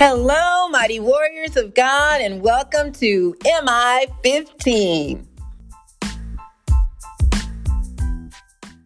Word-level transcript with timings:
Hello, 0.00 0.68
mighty 0.68 1.00
warriors 1.00 1.56
of 1.56 1.74
God, 1.74 2.20
and 2.20 2.40
welcome 2.40 2.92
to 2.92 3.34
MI 3.44 4.06
15. 4.22 5.26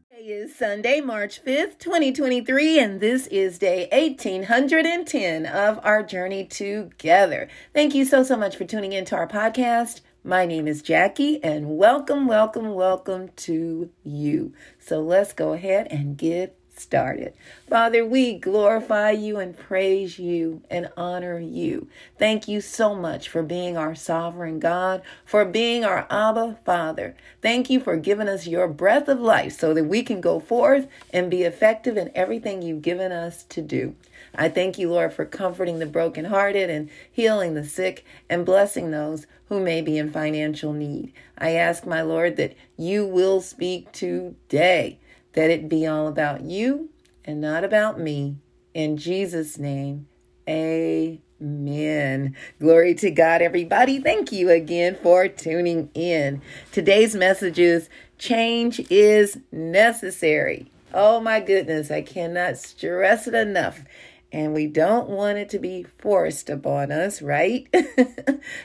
Today 0.08 0.22
is 0.22 0.56
Sunday, 0.56 1.02
March 1.02 1.44
5th, 1.44 1.78
2023, 1.80 2.78
and 2.78 2.98
this 2.98 3.26
is 3.26 3.58
day 3.58 3.90
1810 3.92 5.44
of 5.44 5.78
our 5.84 6.02
journey 6.02 6.46
together. 6.46 7.46
Thank 7.74 7.94
you 7.94 8.06
so, 8.06 8.22
so 8.22 8.38
much 8.38 8.56
for 8.56 8.64
tuning 8.64 8.94
into 8.94 9.14
our 9.14 9.28
podcast. 9.28 10.00
My 10.24 10.46
name 10.46 10.66
is 10.66 10.80
Jackie, 10.80 11.44
and 11.44 11.76
welcome, 11.76 12.26
welcome, 12.26 12.72
welcome 12.72 13.28
to 13.36 13.90
you. 14.02 14.54
So 14.78 15.02
let's 15.02 15.34
go 15.34 15.52
ahead 15.52 15.88
and 15.90 16.16
get 16.16 16.58
started. 16.76 17.34
Father, 17.68 18.04
we 18.04 18.34
glorify 18.34 19.10
you 19.10 19.38
and 19.38 19.56
praise 19.56 20.18
you 20.18 20.62
and 20.70 20.90
honor 20.96 21.38
you. 21.38 21.88
Thank 22.18 22.48
you 22.48 22.60
so 22.60 22.94
much 22.94 23.28
for 23.28 23.42
being 23.42 23.76
our 23.76 23.94
sovereign 23.94 24.58
God, 24.58 25.02
for 25.24 25.44
being 25.44 25.84
our 25.84 26.06
Abba 26.10 26.58
Father. 26.64 27.16
Thank 27.40 27.70
you 27.70 27.80
for 27.80 27.96
giving 27.96 28.28
us 28.28 28.46
your 28.46 28.68
breath 28.68 29.08
of 29.08 29.20
life 29.20 29.58
so 29.58 29.74
that 29.74 29.84
we 29.84 30.02
can 30.02 30.20
go 30.20 30.40
forth 30.40 30.86
and 31.10 31.30
be 31.30 31.42
effective 31.42 31.96
in 31.96 32.10
everything 32.14 32.62
you've 32.62 32.82
given 32.82 33.12
us 33.12 33.44
to 33.44 33.62
do. 33.62 33.94
I 34.34 34.48
thank 34.48 34.78
you, 34.78 34.90
Lord, 34.90 35.12
for 35.12 35.24
comforting 35.24 35.78
the 35.78 35.86
brokenhearted 35.86 36.70
and 36.70 36.88
healing 37.10 37.54
the 37.54 37.64
sick 37.64 38.04
and 38.30 38.46
blessing 38.46 38.90
those 38.90 39.26
who 39.48 39.60
may 39.60 39.82
be 39.82 39.98
in 39.98 40.10
financial 40.10 40.72
need. 40.72 41.12
I 41.36 41.50
ask, 41.50 41.84
my 41.84 42.00
Lord, 42.00 42.36
that 42.36 42.54
you 42.78 43.04
will 43.04 43.42
speak 43.42 43.92
today 43.92 44.98
that 45.32 45.50
it 45.50 45.68
be 45.68 45.86
all 45.86 46.06
about 46.06 46.42
you 46.42 46.90
and 47.24 47.40
not 47.40 47.64
about 47.64 47.98
me. 47.98 48.36
In 48.74 48.96
Jesus' 48.96 49.58
name, 49.58 50.06
amen. 50.48 52.36
Glory 52.60 52.94
to 52.94 53.10
God, 53.10 53.42
everybody. 53.42 54.00
Thank 54.00 54.32
you 54.32 54.50
again 54.50 54.96
for 55.02 55.28
tuning 55.28 55.90
in. 55.94 56.42
Today's 56.70 57.14
message 57.14 57.58
is 57.58 57.88
change 58.18 58.80
is 58.90 59.38
necessary. 59.50 60.70
Oh 60.94 61.20
my 61.20 61.40
goodness, 61.40 61.90
I 61.90 62.02
cannot 62.02 62.58
stress 62.58 63.26
it 63.26 63.34
enough. 63.34 63.82
And 64.30 64.54
we 64.54 64.66
don't 64.66 65.10
want 65.10 65.36
it 65.36 65.50
to 65.50 65.58
be 65.58 65.82
forced 65.82 66.48
upon 66.48 66.90
us, 66.90 67.20
right? 67.20 67.68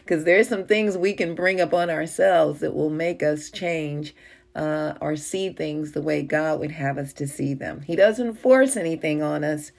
Because 0.03 0.23
there's 0.23 0.47
some 0.47 0.65
things 0.65 0.97
we 0.97 1.13
can 1.13 1.35
bring 1.35 1.59
upon 1.59 1.89
ourselves 1.89 2.61
that 2.61 2.73
will 2.73 2.89
make 2.89 3.21
us 3.21 3.51
change 3.51 4.15
uh, 4.57 4.95
or 4.99 5.15
see 5.15 5.49
things 5.49 5.91
the 5.91 6.01
way 6.01 6.23
God 6.23 6.59
would 6.59 6.71
have 6.71 6.97
us 6.97 7.13
to 7.13 7.27
see 7.27 7.53
them. 7.53 7.81
He 7.81 7.95
doesn't 7.95 8.33
force 8.33 8.75
anything 8.75 9.21
on 9.21 9.43
us, 9.43 9.71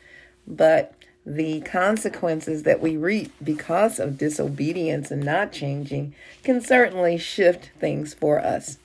but 0.46 0.94
the 1.26 1.60
consequences 1.62 2.62
that 2.62 2.80
we 2.80 2.96
reap 2.96 3.32
because 3.42 3.98
of 3.98 4.16
disobedience 4.16 5.10
and 5.10 5.22
not 5.22 5.52
changing 5.52 6.14
can 6.44 6.60
certainly 6.60 7.18
shift 7.18 7.70
things 7.78 8.14
for 8.14 8.38
us. 8.38 8.78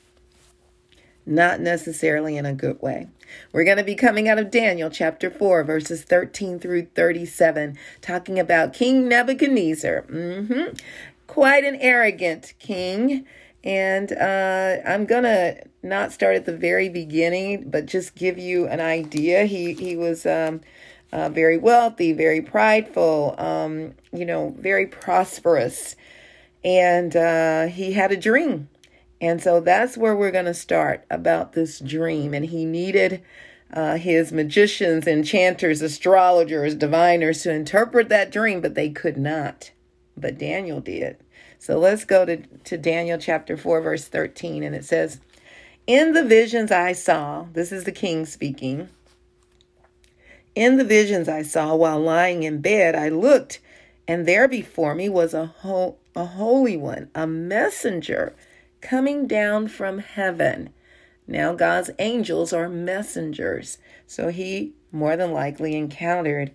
Not 1.25 1.61
necessarily 1.61 2.35
in 2.35 2.45
a 2.45 2.53
good 2.53 2.81
way. 2.81 3.07
We're 3.53 3.63
going 3.63 3.77
to 3.77 3.83
be 3.83 3.95
coming 3.95 4.27
out 4.27 4.39
of 4.39 4.51
Daniel 4.51 4.89
chapter 4.89 5.29
4, 5.29 5.63
verses 5.63 6.03
13 6.03 6.59
through 6.59 6.87
37, 6.87 7.77
talking 8.01 8.39
about 8.39 8.73
King 8.73 9.07
Nebuchadnezzar. 9.07 10.01
Mm-hmm. 10.09 10.75
Quite 11.27 11.63
an 11.63 11.75
arrogant 11.75 12.53
king. 12.59 13.25
And 13.63 14.11
uh, 14.11 14.79
I'm 14.85 15.05
going 15.05 15.23
to 15.23 15.63
not 15.83 16.11
start 16.11 16.35
at 16.35 16.45
the 16.45 16.55
very 16.55 16.89
beginning, 16.89 17.69
but 17.69 17.85
just 17.85 18.15
give 18.15 18.37
you 18.37 18.67
an 18.67 18.79
idea. 18.79 19.45
He, 19.45 19.73
he 19.73 19.95
was 19.95 20.25
um, 20.25 20.61
uh, 21.11 21.29
very 21.29 21.57
wealthy, 21.57 22.13
very 22.13 22.41
prideful, 22.41 23.35
um, 23.37 23.93
you 24.11 24.25
know, 24.25 24.55
very 24.57 24.87
prosperous. 24.87 25.95
And 26.63 27.15
uh, 27.15 27.67
he 27.67 27.93
had 27.93 28.11
a 28.11 28.17
dream. 28.17 28.69
And 29.19 29.41
so 29.41 29.59
that's 29.59 29.97
where 29.97 30.15
we're 30.15 30.31
going 30.31 30.45
to 30.45 30.53
start 30.53 31.05
about 31.09 31.53
this 31.53 31.79
dream. 31.79 32.33
And 32.33 32.45
he 32.45 32.65
needed 32.65 33.21
uh, 33.73 33.97
his 33.97 34.31
magicians, 34.31 35.07
enchanters, 35.07 35.81
astrologers, 35.81 36.75
diviners 36.75 37.43
to 37.43 37.51
interpret 37.51 38.09
that 38.09 38.31
dream, 38.31 38.61
but 38.61 38.75
they 38.75 38.89
could 38.89 39.17
not. 39.17 39.71
But 40.15 40.37
Daniel 40.37 40.79
did. 40.79 41.17
So 41.57 41.79
let's 41.79 42.05
go 42.05 42.25
to, 42.25 42.37
to 42.37 42.77
Daniel 42.77 43.17
chapter 43.17 43.55
4, 43.55 43.81
verse 43.81 44.07
13. 44.07 44.63
And 44.63 44.75
it 44.75 44.85
says, 44.85 45.21
In 45.85 46.13
the 46.13 46.23
visions 46.23 46.71
I 46.71 46.93
saw, 46.93 47.47
this 47.51 47.73
is 47.73 47.83
the 47.83 47.91
king 47.91 48.25
speaking. 48.25 48.87
In 50.55 50.77
the 50.77 50.85
visions 50.85 51.27
I 51.27 51.41
saw 51.41 51.75
while 51.75 51.99
lying 51.99 52.43
in 52.43 52.61
bed, 52.61 52.95
I 52.95 53.09
looked, 53.09 53.59
and 54.07 54.25
there 54.25 54.47
before 54.47 54.95
me 54.95 55.09
was 55.09 55.33
a, 55.33 55.47
ho- 55.47 55.97
a 56.15 56.25
holy 56.25 56.77
one, 56.77 57.09
a 57.13 57.27
messenger 57.27 58.33
coming 58.79 59.27
down 59.27 59.67
from 59.67 59.99
heaven. 59.99 60.69
Now, 61.27 61.53
God's 61.53 61.89
angels 61.99 62.53
are 62.53 62.69
messengers. 62.69 63.77
So 64.07 64.29
he 64.29 64.73
more 64.91 65.17
than 65.17 65.33
likely 65.33 65.75
encountered 65.75 66.51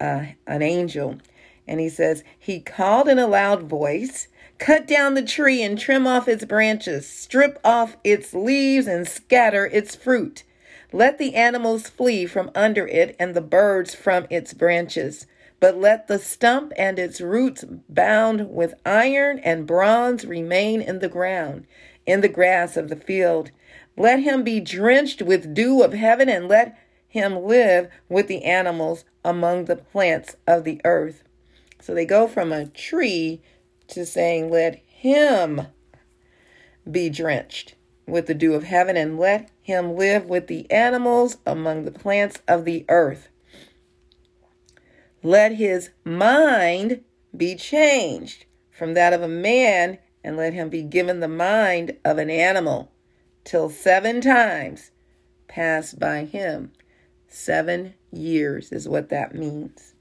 uh, 0.00 0.24
an 0.46 0.62
angel. 0.62 1.18
And 1.68 1.78
he 1.78 1.88
says, 1.88 2.24
He 2.36 2.58
called 2.58 3.08
in 3.08 3.20
a 3.20 3.28
loud 3.28 3.62
voice 3.62 4.26
Cut 4.62 4.86
down 4.86 5.14
the 5.14 5.24
tree 5.24 5.60
and 5.60 5.76
trim 5.76 6.06
off 6.06 6.28
its 6.28 6.44
branches, 6.44 7.04
strip 7.04 7.58
off 7.64 7.96
its 8.04 8.32
leaves 8.32 8.86
and 8.86 9.08
scatter 9.08 9.66
its 9.66 9.96
fruit. 9.96 10.44
Let 10.92 11.18
the 11.18 11.34
animals 11.34 11.88
flee 11.88 12.26
from 12.26 12.52
under 12.54 12.86
it 12.86 13.16
and 13.18 13.34
the 13.34 13.40
birds 13.40 13.92
from 13.96 14.28
its 14.30 14.54
branches. 14.54 15.26
But 15.58 15.78
let 15.78 16.06
the 16.06 16.20
stump 16.20 16.72
and 16.76 16.96
its 16.96 17.20
roots 17.20 17.64
bound 17.88 18.54
with 18.54 18.74
iron 18.86 19.40
and 19.40 19.66
bronze 19.66 20.24
remain 20.24 20.80
in 20.80 21.00
the 21.00 21.08
ground, 21.08 21.66
in 22.06 22.20
the 22.20 22.28
grass 22.28 22.76
of 22.76 22.88
the 22.88 22.94
field. 22.94 23.50
Let 23.96 24.20
him 24.20 24.44
be 24.44 24.60
drenched 24.60 25.22
with 25.22 25.54
dew 25.54 25.82
of 25.82 25.92
heaven, 25.92 26.28
and 26.28 26.46
let 26.46 26.78
him 27.08 27.34
live 27.34 27.88
with 28.08 28.28
the 28.28 28.44
animals 28.44 29.04
among 29.24 29.64
the 29.64 29.74
plants 29.74 30.36
of 30.46 30.62
the 30.62 30.80
earth. 30.84 31.24
So 31.80 31.94
they 31.94 32.04
go 32.04 32.28
from 32.28 32.52
a 32.52 32.66
tree 32.66 33.42
to 33.92 34.06
saying, 34.06 34.50
Let 34.50 34.76
him 34.86 35.66
be 36.90 37.08
drenched 37.08 37.74
with 38.06 38.26
the 38.26 38.34
dew 38.34 38.54
of 38.54 38.64
heaven, 38.64 38.96
and 38.96 39.18
let 39.18 39.50
him 39.60 39.96
live 39.96 40.26
with 40.26 40.48
the 40.48 40.70
animals 40.70 41.38
among 41.46 41.84
the 41.84 41.92
plants 41.92 42.40
of 42.48 42.64
the 42.64 42.84
earth. 42.88 43.28
Let 45.22 45.54
his 45.54 45.90
mind 46.04 47.04
be 47.36 47.54
changed 47.54 48.44
from 48.70 48.94
that 48.94 49.12
of 49.12 49.22
a 49.22 49.28
man, 49.28 49.98
and 50.24 50.36
let 50.36 50.52
him 50.52 50.68
be 50.68 50.82
given 50.82 51.20
the 51.20 51.28
mind 51.28 51.96
of 52.04 52.18
an 52.18 52.30
animal, 52.30 52.90
till 53.44 53.70
seven 53.70 54.20
times 54.20 54.90
pass 55.48 55.94
by 55.94 56.24
him. 56.24 56.72
Seven 57.28 57.94
years 58.10 58.72
is 58.72 58.88
what 58.88 59.08
that 59.10 59.34
means. 59.34 59.91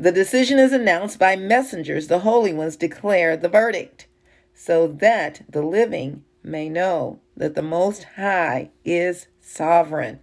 The 0.00 0.12
decision 0.12 0.58
is 0.58 0.72
announced 0.72 1.18
by 1.18 1.36
messengers. 1.36 2.08
The 2.08 2.20
holy 2.20 2.54
ones 2.54 2.74
declare 2.74 3.36
the 3.36 3.50
verdict 3.50 4.06
so 4.54 4.86
that 4.86 5.42
the 5.46 5.60
living 5.60 6.24
may 6.42 6.70
know 6.70 7.20
that 7.36 7.54
the 7.54 7.60
Most 7.60 8.04
High 8.16 8.70
is 8.82 9.26
sovereign. 9.42 10.20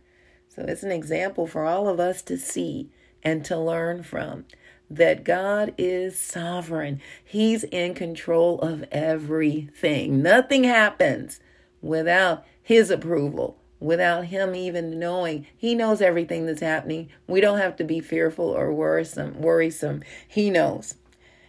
So 0.47 0.63
it's 0.67 0.81
an 0.81 0.91
example 0.91 1.45
for 1.45 1.63
all 1.63 1.88
of 1.88 1.99
us 1.99 2.23
to 2.23 2.39
see 2.39 2.89
and 3.21 3.45
to 3.45 3.55
learn 3.55 4.01
from 4.01 4.45
that 4.89 5.23
God 5.23 5.75
is 5.77 6.19
sovereign. 6.19 6.99
He's 7.23 7.63
in 7.65 7.94
control 7.94 8.59
of 8.61 8.83
everything. 8.91 10.23
Nothing 10.23 10.63
happens 10.63 11.39
without 11.83 12.44
His 12.63 12.89
approval, 12.89 13.59
without 13.79 14.25
him 14.25 14.55
even 14.55 14.99
knowing. 14.99 15.45
He 15.55 15.75
knows 15.75 16.01
everything 16.01 16.45
that's 16.45 16.62
happening. 16.62 17.09
We 17.27 17.41
don't 17.41 17.59
have 17.59 17.75
to 17.77 17.83
be 17.83 18.00
fearful 18.00 18.45
or 18.45 18.74
worrisome, 18.74 19.41
worrisome. 19.41 20.03
He 20.27 20.50
knows. 20.50 20.95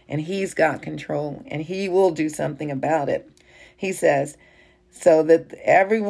And 0.07 0.21
he's 0.21 0.53
got 0.53 0.81
control 0.81 1.43
and 1.47 1.61
he 1.63 1.87
will 1.87 2.11
do 2.11 2.29
something 2.29 2.71
about 2.71 3.09
it. 3.09 3.29
He 3.75 3.93
says, 3.93 4.37
so 4.91 5.23
that 5.23 5.53
every 5.63 6.03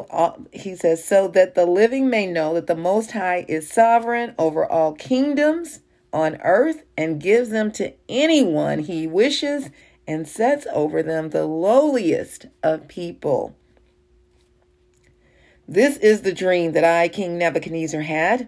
he 0.54 0.76
says 0.76 1.04
so 1.04 1.28
that 1.28 1.54
the 1.54 1.66
living 1.66 2.10
may 2.10 2.26
know 2.26 2.54
that 2.54 2.68
the 2.68 2.76
most 2.76 3.12
high 3.12 3.46
is 3.48 3.70
sovereign 3.70 4.34
over 4.38 4.66
all 4.66 4.94
kingdoms 4.94 5.82
on 6.14 6.40
earth 6.44 6.84
and 6.98 7.22
gives 7.22 7.50
them 7.50 7.72
to 7.74 7.94
anyone 8.08 8.80
he 8.80 9.06
wishes 9.06 9.70
and 10.08 10.28
sets 10.28 10.66
over 10.74 11.04
them 11.04 11.30
the 11.30 11.46
lowliest 11.46 12.48
of 12.64 12.88
people. 12.88 13.56
This 15.72 15.98
is 15.98 16.24
the 16.24 16.34
dream 16.34 16.72
that 16.72 16.84
I, 16.84 17.10
King 17.10 17.38
Nebuchadnezzar, 17.38 18.02
had. 18.02 18.48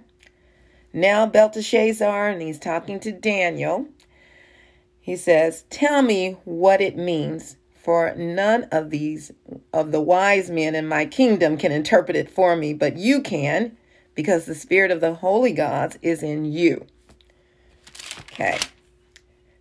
Now 0.92 1.28
Belteshazzar, 1.28 2.30
and 2.30 2.42
he's 2.42 2.58
talking 2.58 3.00
to 3.00 3.12
Daniel, 3.12 3.86
he 5.00 5.16
says, 5.16 5.64
Tell 5.70 6.02
me 6.02 6.38
what 6.46 6.82
it 6.82 6.98
means, 6.98 7.58
for 7.76 8.16
none 8.16 8.64
of 8.72 8.90
these, 8.90 9.32
of 9.72 9.92
the 9.92 10.02
wise 10.02 10.50
men 10.50 10.74
in 10.74 10.88
my 10.88 11.06
kingdom 11.06 11.58
can 11.58 11.72
interpret 11.72 12.18
it 12.18 12.28
for 12.28 12.56
me, 12.56 12.74
but 12.74 12.98
you 12.98 13.22
can, 13.22 13.78
because 14.16 14.46
the 14.46 14.56
spirit 14.56 14.90
of 14.90 15.00
the 15.00 15.14
holy 15.14 15.54
gods 15.54 16.00
is 16.02 16.24
in 16.24 16.46
you. 16.46 16.88
Okay. 18.32 18.58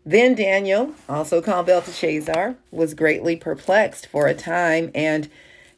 Then 0.07 0.35
Daniel, 0.35 0.95
also 1.11 1.43
called 1.43 1.67
Belteshazzar, 1.67 2.57
was 2.71 2.95
greatly 2.95 3.37
perplexed 3.37 4.07
for 4.07 4.29
a 4.29 4.35
time, 4.35 4.91
and 4.95 5.29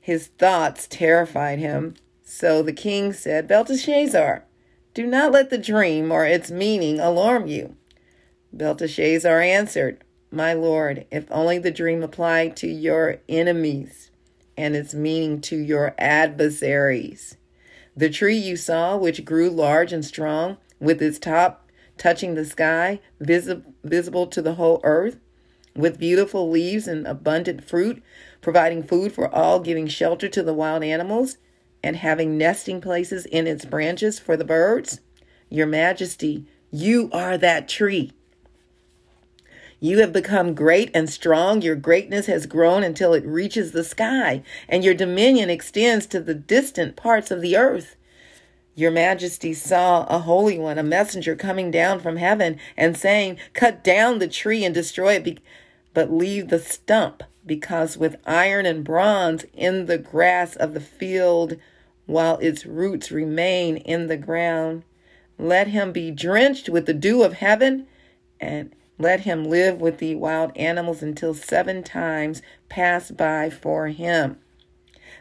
his 0.03 0.27
thoughts 0.27 0.89
terrified 0.89 1.61
him. 1.61 1.95
So 2.25 2.61
the 2.61 2.73
king 2.73 3.13
said, 3.13 3.47
Belteshazzar, 3.47 4.45
do 4.95 5.07
not 5.07 5.31
let 5.31 5.49
the 5.49 5.59
dream 5.59 6.11
or 6.11 6.27
its 6.27 6.51
meaning 6.51 6.99
alarm 6.99 7.47
you. 7.47 7.77
Belteshazzar 8.53 9.41
answered, 9.41 10.03
My 10.31 10.55
lord, 10.55 11.07
if 11.13 11.31
only 11.31 11.59
the 11.59 11.71
dream 11.71 12.03
applied 12.03 12.57
to 12.57 12.67
your 12.67 13.19
enemies 13.29 14.11
and 14.57 14.75
its 14.75 14.93
meaning 14.93 15.41
to 15.43 15.57
your 15.57 15.95
adversaries. 15.99 17.37
The 17.97 18.11
tree 18.11 18.37
you 18.37 18.57
saw, 18.57 18.97
which 18.97 19.25
grew 19.25 19.51
large 19.51 19.93
and 19.93 20.05
strong, 20.05 20.57
with 20.81 21.01
its 21.01 21.21
top 21.21 21.71
touching 21.97 22.35
the 22.35 22.45
sky, 22.45 22.99
visi- 23.21 23.63
visible 23.85 24.27
to 24.27 24.43
the 24.43 24.55
whole 24.55 24.81
earth, 24.83 25.21
with 25.77 26.01
beautiful 26.01 26.51
leaves 26.51 26.89
and 26.89 27.07
abundant 27.07 27.63
fruit, 27.63 28.03
providing 28.43 28.83
food 28.83 29.13
for 29.13 29.35
all, 29.35 29.61
giving 29.61 29.89
shelter 29.89 30.29
to 30.29 30.43
the 30.43 30.53
wild 30.53 30.85
animals, 30.85 31.39
and 31.83 31.97
having 31.97 32.37
nesting 32.37 32.83
places 32.83 33.25
in 33.25 33.47
its 33.47 33.65
branches 33.65 34.19
for 34.19 34.37
the 34.37 34.45
birds? 34.45 35.01
Your 35.49 35.67
Majesty, 35.67 36.47
you 36.71 37.09
are 37.13 37.39
that 37.39 37.69
tree. 37.69 38.13
You 39.81 39.99
have 39.99 40.13
become 40.13 40.55
great 40.55 40.91
and 40.95 41.11
strong. 41.11 41.61
Your 41.61 41.75
greatness 41.75 42.27
has 42.27 42.47
grown 42.47 42.85
until 42.85 43.15
it 43.15 43.27
reaches 43.27 43.73
the 43.73 43.83
sky, 43.83 44.45
and 44.69 44.85
your 44.85 44.95
dominion 44.95 45.51
extends 45.51 46.07
to 46.07 46.21
the 46.21 46.35
distant 46.35 46.95
parts 46.95 47.33
of 47.33 47.41
the 47.41 47.57
earth. 47.57 47.97
Your 48.75 48.91
majesty 48.93 49.53
saw 49.53 50.07
a 50.07 50.21
holy 50.21 50.57
one, 50.57 50.79
a 50.79 50.83
messenger 50.83 51.35
coming 51.35 51.71
down 51.71 51.99
from 51.99 52.17
heaven 52.17 52.59
and 52.77 52.97
saying, 52.97 53.39
Cut 53.55 53.83
down 53.83 54.19
the 54.19 54.29
tree 54.29 54.65
and 54.65 54.75
destroy 54.75 55.15
it, 55.15 55.41
but 55.93 56.13
leave 56.13 56.49
the 56.49 56.61
stump, 56.61 57.23
because 57.45 57.97
with 57.97 58.17
iron 58.27 58.67
and 58.67 58.85
bronze 58.85 59.45
in 59.55 59.87
the 59.87 59.99
grass 59.99 60.57
of 60.57 60.75
the 60.75 60.81
field, 60.81 61.57
while 62.07 62.39
its 62.39 62.67
roots 62.67 63.11
remain 63.11 63.77
in 63.79 64.07
the 64.07 64.17
ground, 64.17 64.85
let 65.39 65.69
him 65.69 65.93
be 65.93 66.11
drenched 66.11 66.69
with 66.69 66.87
the 66.87 66.95
dew 66.95 67.23
of 67.23 67.35
heaven 67.35 67.87
and 68.41 68.75
let 68.99 69.21
him 69.21 69.45
live 69.45 69.81
with 69.81 69.99
the 69.99 70.15
wild 70.15 70.57
animals 70.57 71.03
until 71.03 71.35
seven 71.35 71.83
times 71.83 72.43
pass 72.69 73.11
by 73.11 73.51
for 73.51 73.89
him. 73.89 74.39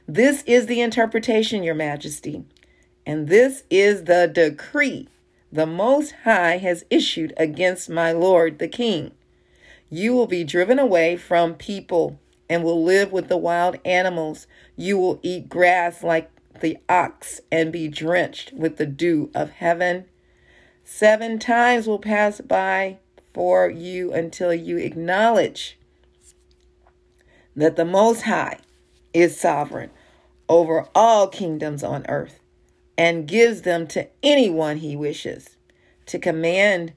This 0.08 0.44
is 0.44 0.66
the 0.66 0.82
interpretation, 0.82 1.64
Your 1.64 1.76
Majesty, 1.76 2.44
and 3.06 3.28
this 3.28 3.64
is 3.70 4.04
the 4.04 4.28
decree 4.28 5.08
the 5.52 5.66
Most 5.66 6.14
High 6.24 6.58
has 6.58 6.86
issued 6.90 7.34
against 7.36 7.90
my 7.90 8.12
Lord 8.14 8.60
the 8.60 8.70
King. 8.70 9.12
You 9.94 10.14
will 10.14 10.26
be 10.26 10.46
driven 10.46 10.80
away 10.80 11.18
from 11.18 11.56
people 11.56 12.18
and 12.50 12.64
will 12.64 12.82
live 12.82 13.12
with 13.12 13.28
the 13.28 13.38
wild 13.38 13.78
animals. 13.84 14.48
You 14.78 14.98
will 14.98 15.20
eat 15.22 15.50
grass 15.50 16.02
like 16.02 16.32
the 16.62 16.78
ox 16.88 17.42
and 17.52 17.74
be 17.74 17.90
drenched 17.90 18.54
with 18.54 18.78
the 18.78 18.86
dew 18.86 19.30
of 19.36 19.50
heaven. 19.50 20.06
Seven 20.86 21.40
times 21.40 21.88
will 21.88 22.00
pass 22.00 22.40
by 22.40 23.00
for 23.34 23.70
you 23.70 24.14
until 24.14 24.54
you 24.54 24.78
acknowledge 24.78 25.78
that 27.54 27.76
the 27.76 27.86
Most 27.86 28.22
High 28.22 28.60
is 29.14 29.38
sovereign 29.38 29.92
over 30.48 30.88
all 30.96 31.28
kingdoms 31.28 31.84
on 31.84 32.06
earth 32.08 32.40
and 32.98 33.28
gives 33.28 33.64
them 33.64 33.88
to 33.88 34.08
anyone 34.24 34.78
he 34.78 34.96
wishes. 34.96 35.58
To 36.08 36.20
command 36.20 36.94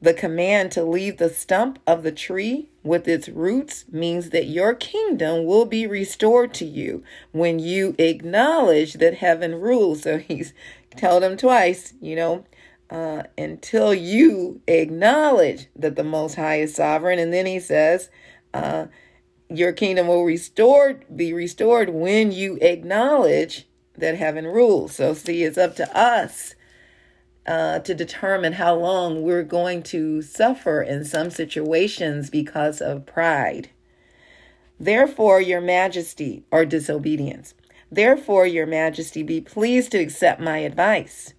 the 0.00 0.14
command 0.14 0.70
to 0.72 0.84
leave 0.84 1.16
the 1.16 1.30
stump 1.30 1.78
of 1.86 2.02
the 2.02 2.12
tree 2.12 2.68
with 2.82 3.08
its 3.08 3.28
roots 3.28 3.84
means 3.90 4.30
that 4.30 4.46
your 4.46 4.74
kingdom 4.74 5.44
will 5.44 5.64
be 5.64 5.86
restored 5.86 6.52
to 6.54 6.64
you 6.64 7.02
when 7.32 7.58
you 7.58 7.94
acknowledge 7.98 8.94
that 8.94 9.14
heaven 9.14 9.54
rules. 9.54 10.02
So 10.02 10.18
he's 10.18 10.52
told 10.96 11.22
him 11.22 11.36
twice, 11.36 11.94
you 12.00 12.14
know, 12.14 12.44
uh, 12.90 13.24
until 13.36 13.94
you 13.94 14.60
acknowledge 14.68 15.66
that 15.74 15.96
the 15.96 16.04
Most 16.04 16.34
High 16.34 16.60
is 16.60 16.74
sovereign. 16.74 17.18
And 17.18 17.32
then 17.32 17.46
he 17.46 17.58
says, 17.58 18.10
uh, 18.52 18.86
your 19.48 19.72
kingdom 19.72 20.08
will 20.08 20.24
restored 20.24 21.04
be 21.14 21.32
restored 21.32 21.90
when 21.90 22.32
you 22.32 22.58
acknowledge 22.60 23.66
that 23.96 24.16
heaven 24.16 24.46
rules. 24.46 24.94
So 24.94 25.14
see, 25.14 25.42
it's 25.42 25.58
up 25.58 25.76
to 25.76 25.96
us 25.96 26.54
uh, 27.46 27.78
to 27.80 27.94
determine 27.94 28.54
how 28.54 28.74
long 28.74 29.22
we're 29.22 29.44
going 29.44 29.82
to 29.82 30.20
suffer 30.20 30.82
in 30.82 31.04
some 31.04 31.30
situations 31.30 32.28
because 32.28 32.80
of 32.80 33.06
pride. 33.06 33.70
Therefore, 34.78 35.40
your 35.40 35.60
majesty, 35.60 36.44
or 36.50 36.64
disobedience. 36.64 37.54
Therefore, 37.90 38.46
your 38.46 38.66
majesty, 38.66 39.22
be 39.22 39.40
pleased 39.40 39.92
to 39.92 39.98
accept 39.98 40.40
my 40.40 40.58
advice. 40.58 41.34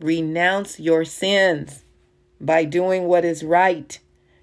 Renounce 0.00 0.78
your 0.80 1.04
sins 1.04 1.84
by 2.40 2.64
doing 2.64 3.04
what 3.04 3.24
is 3.24 3.42
right, 3.42 3.98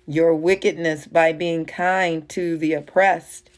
your 0.07 0.33
wickedness 0.33 1.05
by 1.05 1.33
being 1.33 1.65
kind 1.65 2.27
to 2.29 2.57
the 2.57 2.73
oppressed. 2.73 3.49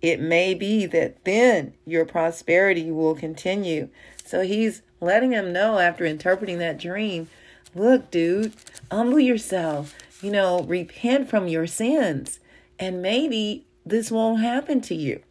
It 0.00 0.20
may 0.20 0.54
be 0.54 0.86
that 0.86 1.24
then 1.24 1.74
your 1.84 2.04
prosperity 2.04 2.90
will 2.90 3.14
continue. 3.14 3.88
So 4.24 4.42
he's 4.42 4.82
letting 5.00 5.32
him 5.32 5.52
know 5.52 5.78
after 5.78 6.04
interpreting 6.04 6.58
that 6.58 6.78
dream 6.78 7.28
look, 7.74 8.10
dude, 8.10 8.52
humble 8.90 9.20
yourself, 9.20 9.94
you 10.22 10.30
know, 10.30 10.62
repent 10.62 11.28
from 11.28 11.48
your 11.48 11.66
sins, 11.66 12.40
and 12.78 13.02
maybe 13.02 13.64
this 13.84 14.10
won't 14.10 14.42
happen 14.42 14.80
to 14.82 14.94
you. 14.94 15.22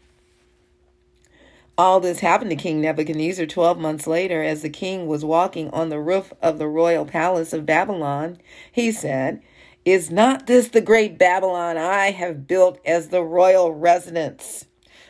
All 1.78 2.02
this 2.02 2.20
happened 2.20 2.50
to 2.50 2.58
King 2.58 2.82
Nebuchadnezzar 2.82 3.46
12 3.46 3.80
months 3.80 4.06
later 4.06 4.44
as 4.44 4.62
the 4.62 4.70
king 4.70 5.08
was 5.08 5.24
walking 5.24 5.70
on 5.70 5.88
the 5.88 6.00
roof 6.00 6.34
of 6.42 6.58
the 6.58 6.68
royal 6.68 7.06
palace 7.06 7.54
of 7.54 7.66
Babylon. 7.66 8.38
He 8.70 8.92
said, 8.92 9.42
Is 9.86 10.12
not 10.12 10.46
this 10.46 10.68
the 10.68 10.82
great 10.82 11.18
Babylon 11.18 11.78
I 11.78 12.12
have 12.12 12.48
built 12.48 12.80
as 12.86 13.08
the 13.10 13.24
royal 13.24 13.74
residence? 13.74 14.66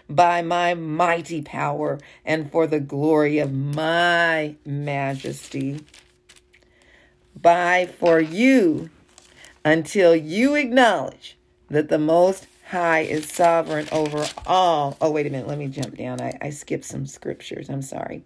By 0.10 0.42
my 0.42 0.74
mighty 0.74 1.42
power 1.42 2.00
and 2.26 2.52
for 2.52 2.66
the 2.66 2.80
glory 2.80 3.40
of 3.40 3.54
my 3.54 4.56
majesty. 4.66 5.86
By 7.40 7.86
for 7.86 8.20
you 8.20 8.90
until 9.64 10.16
you 10.16 10.56
acknowledge 10.56 11.38
that 11.70 11.90
the 11.90 12.00
most 12.00 12.48
High 12.70 13.00
is 13.00 13.28
sovereign 13.28 13.88
over 13.92 14.28
all. 14.46 14.96
Oh, 15.02 15.10
wait 15.10 15.26
a 15.26 15.32
minute. 15.32 15.48
Let 15.48 15.58
me 15.58 15.70
jump 15.70 15.98
down. 15.98 16.22
I, 16.22 16.38
I 16.40 16.52
skipped 16.52 16.86
some 16.86 17.08
scriptures. 17.08 17.68
I'm 17.68 17.82
sorry. 17.82 18.24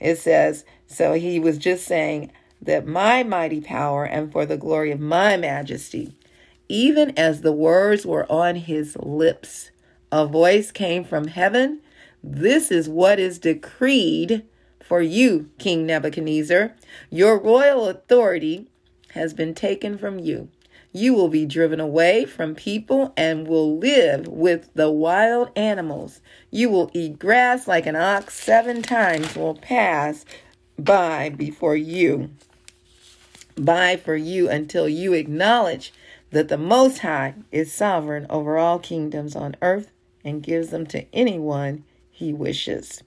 It 0.00 0.18
says, 0.18 0.64
So 0.88 1.12
he 1.12 1.38
was 1.38 1.58
just 1.58 1.86
saying 1.86 2.32
that 2.60 2.88
my 2.88 3.22
mighty 3.22 3.60
power 3.60 4.04
and 4.04 4.32
for 4.32 4.46
the 4.46 4.56
glory 4.56 4.90
of 4.90 4.98
my 4.98 5.36
majesty, 5.36 6.16
even 6.68 7.16
as 7.16 7.42
the 7.42 7.52
words 7.52 8.04
were 8.04 8.26
on 8.32 8.56
his 8.56 8.96
lips, 8.96 9.70
a 10.14 10.26
voice 10.26 10.70
came 10.70 11.02
from 11.02 11.26
heaven. 11.26 11.80
This 12.22 12.70
is 12.70 12.88
what 12.88 13.18
is 13.18 13.40
decreed 13.40 14.44
for 14.80 15.02
you, 15.02 15.50
King 15.58 15.86
Nebuchadnezzar. 15.86 16.72
Your 17.10 17.36
royal 17.38 17.88
authority 17.88 18.68
has 19.10 19.34
been 19.34 19.54
taken 19.54 19.98
from 19.98 20.20
you 20.20 20.48
you 20.96 21.12
will 21.12 21.28
be 21.28 21.44
driven 21.44 21.80
away 21.80 22.24
from 22.24 22.54
people 22.54 23.12
and 23.16 23.48
will 23.48 23.76
live 23.78 24.28
with 24.28 24.72
the 24.74 24.88
wild 24.88 25.50
animals. 25.56 26.20
You 26.52 26.70
will 26.70 26.88
eat 26.94 27.18
grass 27.18 27.66
like 27.66 27.84
an 27.86 27.96
ox. 27.96 28.34
Seven 28.34 28.80
times 28.80 29.34
will 29.34 29.56
pass 29.56 30.24
by 30.78 31.30
before 31.30 31.74
you, 31.74 32.30
by 33.56 33.96
for 33.96 34.14
you 34.14 34.48
until 34.48 34.88
you 34.88 35.14
acknowledge 35.14 35.92
that 36.30 36.46
the 36.46 36.58
Most 36.58 36.98
High 36.98 37.34
is 37.50 37.72
sovereign 37.72 38.26
over 38.30 38.56
all 38.56 38.78
kingdoms 38.78 39.34
on 39.34 39.56
earth 39.62 39.90
and 40.24 40.42
gives 40.42 40.70
them 40.70 40.86
to 40.86 41.04
anyone 41.12 41.84
he 42.10 42.32
wishes. 42.32 43.02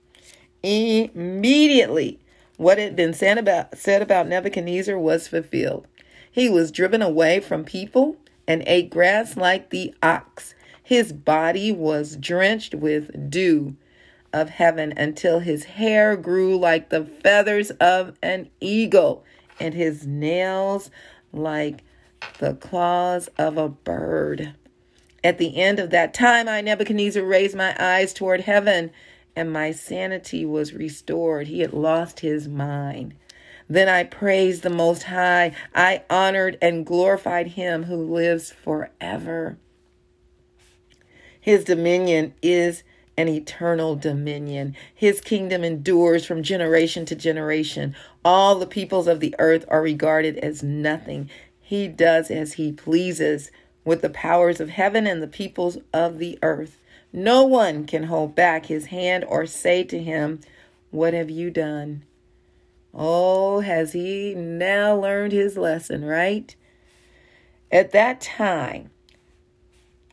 Immediately, 0.63 2.19
what 2.57 2.77
had 2.77 2.95
been 2.95 3.13
said 3.13 3.37
about, 3.37 3.77
said 3.77 4.01
about 4.01 4.27
Nebuchadnezzar 4.27 4.97
was 4.97 5.27
fulfilled. 5.27 5.87
He 6.31 6.49
was 6.49 6.71
driven 6.71 7.01
away 7.01 7.39
from 7.39 7.63
people 7.63 8.17
and 8.47 8.63
ate 8.65 8.89
grass 8.89 9.35
like 9.37 9.69
the 9.69 9.93
ox. 10.01 10.55
His 10.83 11.11
body 11.11 11.71
was 11.71 12.15
drenched 12.15 12.75
with 12.75 13.29
dew 13.29 13.75
of 14.33 14.49
heaven 14.49 14.93
until 14.95 15.39
his 15.39 15.63
hair 15.65 16.15
grew 16.15 16.57
like 16.57 16.89
the 16.89 17.05
feathers 17.05 17.71
of 17.71 18.15
an 18.21 18.49
eagle 18.59 19.23
and 19.59 19.73
his 19.73 20.05
nails 20.05 20.91
like 21.33 21.83
the 22.39 22.53
claws 22.53 23.29
of 23.37 23.57
a 23.57 23.69
bird. 23.69 24.53
At 25.27 25.39
the 25.39 25.57
end 25.57 25.77
of 25.77 25.89
that 25.89 26.13
time, 26.13 26.47
I, 26.47 26.61
Nebuchadnezzar, 26.61 27.21
raised 27.21 27.53
my 27.53 27.75
eyes 27.77 28.13
toward 28.13 28.39
heaven, 28.39 28.91
and 29.35 29.51
my 29.51 29.73
sanity 29.73 30.45
was 30.45 30.71
restored. 30.71 31.47
He 31.47 31.59
had 31.59 31.73
lost 31.73 32.21
his 32.21 32.47
mind. 32.47 33.13
Then 33.67 33.89
I 33.89 34.05
praised 34.05 34.63
the 34.63 34.69
Most 34.69 35.03
High. 35.03 35.51
I 35.75 36.03
honored 36.09 36.57
and 36.61 36.85
glorified 36.85 37.47
him 37.47 37.83
who 37.83 37.97
lives 37.97 38.51
forever. 38.51 39.57
His 41.41 41.65
dominion 41.65 42.33
is 42.41 42.83
an 43.17 43.27
eternal 43.27 43.97
dominion. 43.97 44.77
His 44.95 45.19
kingdom 45.19 45.61
endures 45.61 46.23
from 46.23 46.41
generation 46.41 47.05
to 47.05 47.15
generation. 47.15 47.97
All 48.23 48.55
the 48.55 48.65
peoples 48.65 49.07
of 49.07 49.19
the 49.19 49.35
earth 49.39 49.65
are 49.67 49.81
regarded 49.81 50.37
as 50.37 50.63
nothing. 50.63 51.29
He 51.59 51.89
does 51.89 52.31
as 52.31 52.53
he 52.53 52.71
pleases 52.71 53.51
with 53.87 54.01
the 54.01 54.09
powers 54.09 54.59
of 54.59 54.67
heaven 54.67 55.07
and 55.07 55.23
the 55.23 55.27
peoples 55.27 55.77
of 55.93 56.17
the 56.17 56.37
earth. 56.41 56.77
No 57.13 57.43
one 57.43 57.85
can 57.85 58.03
hold 58.03 58.35
back 58.35 58.65
his 58.65 58.87
hand 58.87 59.23
or 59.23 59.45
say 59.45 59.81
to 59.85 60.03
him, 60.03 60.41
What 60.91 61.13
have 61.13 61.29
you 61.29 61.49
done? 61.49 62.03
Oh, 62.93 63.61
has 63.61 63.93
he 63.93 64.35
now 64.35 64.93
learned 64.93 65.31
his 65.31 65.55
lesson, 65.55 66.03
right? 66.03 66.53
At 67.71 67.93
that 67.93 68.19
time, 68.19 68.89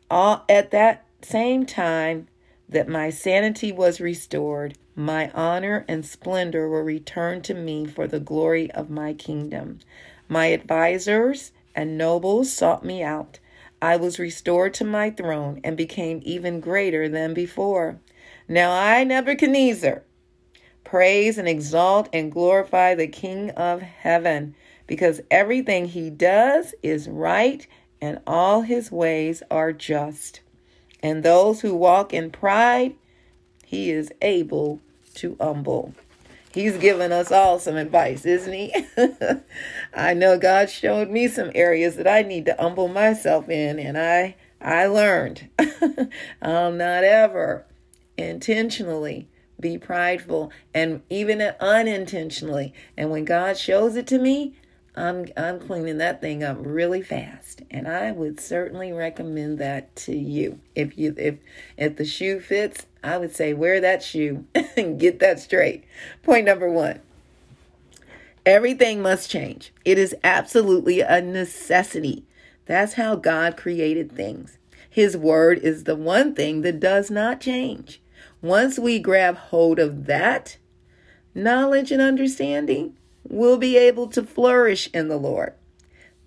all, 0.08 0.44
at 0.48 0.70
that 0.70 1.04
same 1.22 1.66
time 1.66 2.28
that 2.68 2.86
my 2.86 3.10
sanity 3.10 3.72
was 3.72 4.00
restored, 4.00 4.78
my 4.94 5.32
honor 5.32 5.84
and 5.88 6.06
splendor 6.06 6.68
were 6.68 6.84
returned 6.84 7.42
to 7.44 7.54
me 7.54 7.86
for 7.86 8.06
the 8.06 8.20
glory 8.20 8.70
of 8.70 8.88
my 8.88 9.14
kingdom. 9.14 9.80
My 10.28 10.52
advisers 10.52 11.50
and 11.74 11.98
nobles 11.98 12.52
sought 12.52 12.84
me 12.84 13.02
out. 13.02 13.40
I 13.84 13.96
was 13.96 14.18
restored 14.18 14.72
to 14.74 14.84
my 14.84 15.10
throne 15.10 15.60
and 15.62 15.76
became 15.76 16.22
even 16.24 16.58
greater 16.58 17.06
than 17.06 17.34
before. 17.34 18.00
Now 18.48 18.72
I, 18.72 19.04
Nebuchadnezzar, 19.04 20.02
praise 20.84 21.36
and 21.36 21.46
exalt 21.46 22.08
and 22.10 22.32
glorify 22.32 22.94
the 22.94 23.06
King 23.06 23.50
of 23.50 23.82
heaven, 23.82 24.54
because 24.86 25.20
everything 25.30 25.88
he 25.88 26.08
does 26.08 26.74
is 26.82 27.08
right 27.08 27.66
and 28.00 28.20
all 28.26 28.62
his 28.62 28.90
ways 28.90 29.42
are 29.50 29.74
just. 29.74 30.40
And 31.00 31.22
those 31.22 31.60
who 31.60 31.74
walk 31.74 32.14
in 32.14 32.30
pride, 32.30 32.94
he 33.66 33.90
is 33.90 34.10
able 34.22 34.80
to 35.16 35.36
humble. 35.38 35.92
He's 36.54 36.76
given 36.76 37.10
us 37.10 37.32
all 37.32 37.58
some 37.58 37.74
advice, 37.74 38.24
isn't 38.24 38.52
he? 38.52 38.86
I 39.94 40.14
know 40.14 40.38
God 40.38 40.70
showed 40.70 41.10
me 41.10 41.26
some 41.26 41.50
areas 41.52 41.96
that 41.96 42.06
I 42.06 42.22
need 42.22 42.46
to 42.46 42.54
humble 42.56 42.86
myself 42.86 43.48
in, 43.48 43.80
and 43.80 43.98
I 43.98 44.36
I 44.60 44.86
learned 44.86 45.48
I'll 46.42 46.70
not 46.70 47.02
ever 47.02 47.66
intentionally 48.16 49.28
be 49.58 49.78
prideful 49.78 50.52
and 50.72 51.02
even 51.10 51.40
unintentionally. 51.40 52.72
And 52.96 53.10
when 53.10 53.24
God 53.24 53.58
shows 53.58 53.96
it 53.96 54.06
to 54.08 54.18
me, 54.18 54.54
I'm 54.96 55.26
I'm 55.36 55.58
cleaning 55.58 55.98
that 55.98 56.20
thing 56.20 56.44
up 56.44 56.56
really 56.60 57.02
fast. 57.02 57.62
And 57.70 57.88
I 57.88 58.12
would 58.12 58.38
certainly 58.38 58.92
recommend 58.92 59.58
that 59.58 59.94
to 59.96 60.16
you. 60.16 60.60
If 60.74 60.96
you 60.96 61.14
if 61.18 61.36
if 61.76 61.96
the 61.96 62.04
shoe 62.04 62.40
fits, 62.40 62.86
I 63.02 63.18
would 63.18 63.34
say 63.34 63.54
wear 63.54 63.80
that 63.80 64.02
shoe 64.02 64.44
and 64.76 65.00
get 65.00 65.18
that 65.18 65.40
straight. 65.40 65.84
Point 66.22 66.46
number 66.46 66.70
1. 66.70 67.00
Everything 68.46 69.00
must 69.02 69.30
change. 69.30 69.72
It 69.84 69.98
is 69.98 70.14
absolutely 70.22 71.00
a 71.00 71.20
necessity. 71.20 72.24
That's 72.66 72.94
how 72.94 73.16
God 73.16 73.56
created 73.56 74.12
things. 74.12 74.58
His 74.88 75.16
word 75.16 75.58
is 75.58 75.84
the 75.84 75.96
one 75.96 76.34
thing 76.34 76.60
that 76.60 76.78
does 76.78 77.10
not 77.10 77.40
change. 77.40 78.00
Once 78.40 78.78
we 78.78 78.98
grab 78.98 79.36
hold 79.36 79.78
of 79.78 80.06
that 80.06 80.58
knowledge 81.34 81.90
and 81.90 82.00
understanding, 82.00 82.94
we'll 83.28 83.58
be 83.58 83.76
able 83.76 84.08
to 84.08 84.22
flourish 84.22 84.88
in 84.92 85.08
the 85.08 85.16
Lord. 85.16 85.54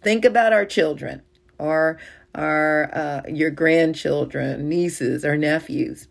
Think 0.01 0.25
about 0.25 0.53
our 0.53 0.65
children 0.65 1.21
or 1.57 1.97
our 2.35 2.93
uh, 2.93 3.21
your 3.27 3.51
grandchildren, 3.51 4.69
nieces 4.69 5.25
or 5.25 5.37
nephews. 5.37 6.07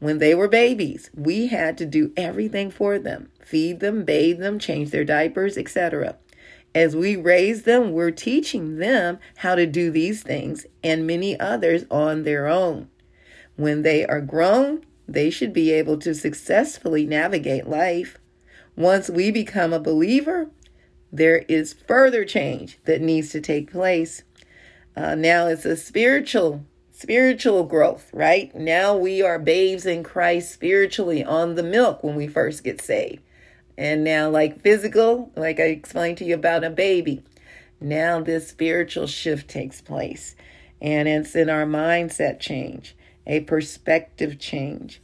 When 0.00 0.18
they 0.18 0.34
were 0.34 0.48
babies, 0.48 1.10
we 1.14 1.48
had 1.48 1.76
to 1.78 1.86
do 1.86 2.12
everything 2.16 2.70
for 2.70 2.98
them. 2.98 3.30
Feed 3.40 3.80
them, 3.80 4.04
bathe 4.04 4.38
them, 4.38 4.58
change 4.58 4.90
their 4.90 5.04
diapers, 5.04 5.58
etc. 5.58 6.16
As 6.74 6.94
we 6.94 7.16
raise 7.16 7.62
them, 7.62 7.92
we're 7.92 8.10
teaching 8.12 8.76
them 8.76 9.18
how 9.38 9.54
to 9.54 9.66
do 9.66 9.90
these 9.90 10.22
things 10.22 10.66
and 10.84 11.06
many 11.06 11.38
others 11.40 11.84
on 11.90 12.22
their 12.22 12.46
own. 12.46 12.88
When 13.56 13.82
they 13.82 14.06
are 14.06 14.20
grown, 14.20 14.84
they 15.08 15.30
should 15.30 15.52
be 15.52 15.72
able 15.72 15.98
to 15.98 16.14
successfully 16.14 17.06
navigate 17.06 17.66
life. 17.66 18.18
Once 18.78 19.10
we 19.10 19.32
become 19.32 19.72
a 19.72 19.80
believer, 19.80 20.48
there 21.10 21.38
is 21.48 21.72
further 21.72 22.24
change 22.24 22.78
that 22.84 23.00
needs 23.00 23.30
to 23.30 23.40
take 23.40 23.72
place. 23.72 24.22
Uh, 24.96 25.16
now 25.16 25.48
it's 25.48 25.64
a 25.64 25.76
spiritual 25.76 26.64
spiritual 26.92 27.64
growth, 27.64 28.08
right? 28.12 28.54
Now 28.54 28.96
we 28.96 29.20
are 29.20 29.40
babes 29.40 29.84
in 29.84 30.04
Christ 30.04 30.52
spiritually 30.52 31.24
on 31.24 31.56
the 31.56 31.62
milk 31.64 32.04
when 32.04 32.14
we 32.14 32.28
first 32.28 32.62
get 32.62 32.80
saved. 32.80 33.20
And 33.76 34.04
now, 34.04 34.30
like 34.30 34.60
physical, 34.60 35.32
like 35.34 35.58
I 35.58 35.64
explained 35.64 36.18
to 36.18 36.24
you 36.24 36.36
about 36.36 36.62
a 36.62 36.70
baby, 36.70 37.24
now 37.80 38.20
this 38.20 38.48
spiritual 38.48 39.08
shift 39.08 39.50
takes 39.50 39.80
place. 39.80 40.36
And 40.80 41.08
it's 41.08 41.34
in 41.34 41.50
our 41.50 41.66
mindset 41.66 42.38
change 42.38 42.94
a 43.26 43.40
perspective 43.40 44.38
change, 44.38 45.02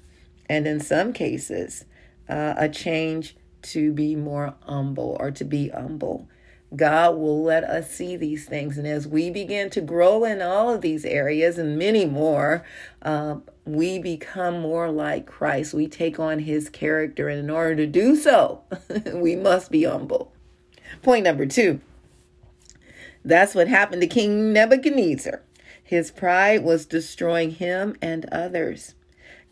and 0.48 0.66
in 0.66 0.80
some 0.80 1.12
cases, 1.12 1.84
uh, 2.28 2.54
a 2.56 2.68
change 2.68 3.36
to 3.64 3.92
be 3.92 4.14
more 4.14 4.54
humble 4.62 5.16
or 5.20 5.30
to 5.32 5.44
be 5.44 5.68
humble. 5.68 6.28
God 6.74 7.16
will 7.16 7.42
let 7.42 7.64
us 7.64 7.90
see 7.90 8.16
these 8.16 8.46
things. 8.46 8.78
And 8.78 8.86
as 8.86 9.06
we 9.06 9.30
begin 9.30 9.70
to 9.70 9.80
grow 9.80 10.24
in 10.24 10.42
all 10.42 10.70
of 10.70 10.80
these 10.80 11.04
areas 11.04 11.58
and 11.58 11.78
many 11.78 12.04
more, 12.04 12.64
uh, 13.02 13.36
we 13.64 13.98
become 13.98 14.60
more 14.60 14.90
like 14.90 15.26
Christ. 15.26 15.74
We 15.74 15.86
take 15.86 16.18
on 16.18 16.40
his 16.40 16.68
character. 16.68 17.28
And 17.28 17.38
in 17.38 17.50
order 17.50 17.76
to 17.76 17.86
do 17.86 18.16
so, 18.16 18.62
we 19.14 19.36
must 19.36 19.70
be 19.70 19.84
humble. 19.84 20.32
Point 21.02 21.24
number 21.24 21.46
two 21.46 21.80
that's 23.24 23.54
what 23.54 23.68
happened 23.68 24.02
to 24.02 24.06
King 24.06 24.52
Nebuchadnezzar. 24.52 25.42
His 25.82 26.10
pride 26.10 26.62
was 26.62 26.84
destroying 26.84 27.52
him 27.52 27.96
and 28.02 28.26
others. 28.30 28.94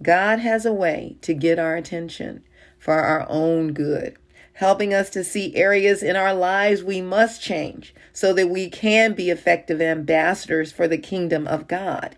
God 0.03 0.41
has 0.41 0.67
a 0.67 0.73
way 0.73 1.17
to 1.23 1.33
get 1.33 1.59
our 1.59 1.77
attention 1.77 2.43
for 2.83 2.95
our 2.95 3.25
own 3.29 3.73
good, 3.73 4.17
helping 4.55 4.93
us 4.93 5.09
to 5.11 5.23
see 5.23 5.55
areas 5.55 6.03
in 6.03 6.17
our 6.17 6.35
lives 6.35 6.83
we 6.83 7.01
must 7.01 7.41
change 7.41 7.95
so 8.13 8.33
that 8.33 8.51
we 8.51 8.69
can 8.69 9.13
be 9.13 9.31
effective 9.31 9.81
ambassadors 9.81 10.73
for 10.73 10.89
the 10.89 10.99
kingdom 10.99 11.47
of 11.47 11.69
God. 11.69 12.17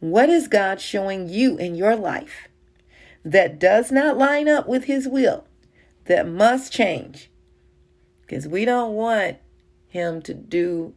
What 0.00 0.28
is 0.28 0.48
God 0.48 0.80
showing 0.80 1.28
you 1.28 1.56
in 1.56 1.76
your 1.76 1.94
life 1.94 2.48
that 3.24 3.60
does 3.60 3.92
not 3.92 4.18
line 4.18 4.48
up 4.48 4.66
with 4.66 4.86
His 4.86 5.06
will, 5.06 5.46
that 6.06 6.26
must 6.26 6.72
change? 6.72 7.30
Because 8.22 8.48
we 8.48 8.64
don't 8.64 8.94
want 8.94 9.36
Him 9.86 10.20
to 10.22 10.34
do 10.34 10.94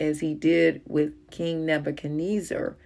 as 0.00 0.20
he 0.20 0.32
did 0.32 0.80
with 0.86 1.30
King 1.30 1.66
Nebuchadnezzar 1.66 2.76